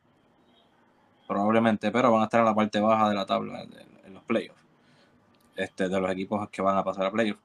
[1.28, 4.66] probablemente, pero van a estar en la parte baja de la tabla en los playoffs.
[5.56, 7.42] Este, de los equipos que van a pasar a playoffs.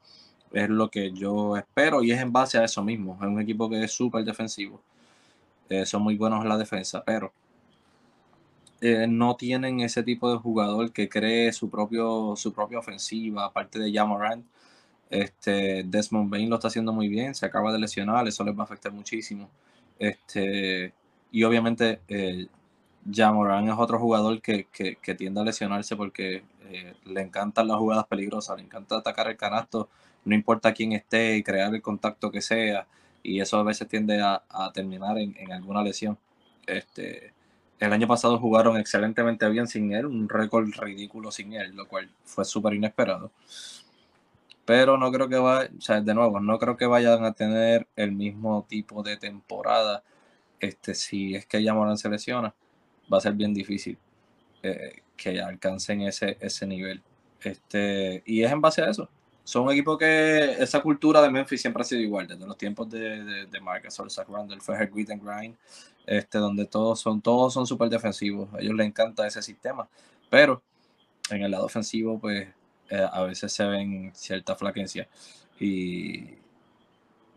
[0.52, 3.16] Es lo que yo espero y es en base a eso mismo.
[3.20, 4.80] Es un equipo que es súper defensivo.
[5.68, 7.32] Eh, son muy buenos en la defensa, pero
[8.80, 13.78] eh, no tienen ese tipo de jugador que cree su, propio, su propia ofensiva, aparte
[13.78, 14.44] de Jamorant.
[15.10, 18.60] Este, Desmond Bain lo está haciendo muy bien, se acaba de lesionar, eso les va
[18.60, 19.50] a afectar muchísimo.
[19.98, 20.94] Este,
[21.32, 22.46] y obviamente eh,
[23.12, 24.66] Jamoran es otro jugador que,
[25.18, 29.88] tiende a lesionarse porque eh, le encantan las jugadas peligrosas, le encanta atacar el canasto,
[30.24, 32.86] no importa quién esté y crear el contacto que sea,
[33.22, 34.42] y eso a veces tiende a,
[34.72, 36.18] terminar en, en, alguna lesión.
[36.66, 37.32] Este,
[37.80, 42.10] el año pasado jugaron excelentemente bien sin él, un récord ridículo sin él, lo cual
[42.24, 43.32] fue súper inesperado.
[44.70, 47.88] Pero no creo que vaya, o sea, de nuevo, no creo que vayan a tener
[47.96, 50.04] el mismo tipo de temporada.
[50.60, 52.54] Este, si es que Yamoran se lesiona,
[53.12, 53.98] va a ser bien difícil
[54.62, 57.02] eh, que alcancen ese, ese nivel.
[57.42, 59.08] Este, y es en base a eso.
[59.42, 62.88] Son un equipo que esa cultura de Memphis siempre ha sido igual, desde los tiempos
[62.90, 65.56] de, de, de Marcus Zach Randall, fue el and Grind,
[66.06, 68.48] este, donde todos son todos son súper defensivos.
[68.54, 69.88] A ellos les encanta ese sistema,
[70.30, 70.62] pero
[71.28, 72.46] en el lado ofensivo, pues
[72.90, 75.08] eh, a veces se ven cierta flaquencia
[75.58, 76.38] y,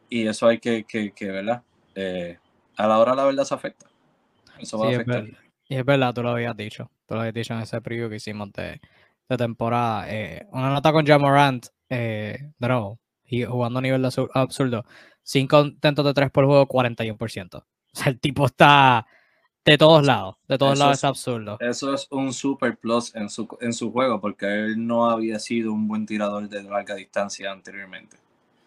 [0.09, 1.63] y eso hay que, que, que ¿verdad?
[1.95, 2.37] Eh,
[2.77, 3.87] a la hora la verdad se afecta.
[4.59, 5.25] Eso va a afectar.
[5.67, 6.89] y es verdad, tú lo habías dicho.
[7.07, 8.79] Tú lo habías dicho en ese preview que hicimos de,
[9.29, 10.05] de temporada.
[10.11, 12.99] Eh, una nota con Jamorant, eh, de nuevo,
[13.47, 14.85] jugando a nivel absurdo.
[15.21, 17.63] Cinco intentos de tres por juego, 41%.
[17.95, 19.05] O sea, el tipo está
[19.65, 21.57] de todos lados, de todos lados es, absurdo.
[21.59, 25.71] Eso es un super plus en su, en su juego, porque él no había sido
[25.71, 28.17] un buen tirador de larga distancia anteriormente.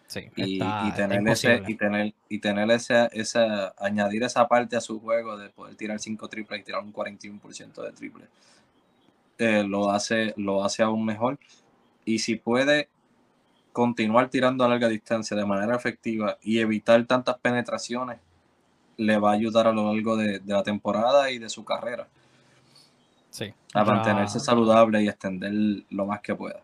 [0.07, 0.59] Sí, y,
[0.95, 5.49] tener ese, y tener, y tener esa, esa, añadir esa parte a su juego de
[5.49, 8.25] poder tirar 5 triples y tirar un 41% de triple,
[9.37, 11.37] eh, lo, hace, lo hace aún mejor.
[12.05, 12.89] Y si puede
[13.73, 18.17] continuar tirando a larga distancia de manera efectiva y evitar tantas penetraciones
[18.97, 22.07] le va a ayudar a lo largo de, la temporada y de su carrera.
[23.29, 23.53] Sí.
[23.73, 25.53] A mantenerse saludable y extender
[25.89, 26.61] lo más que pueda.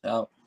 [0.00, 0.37] Chao.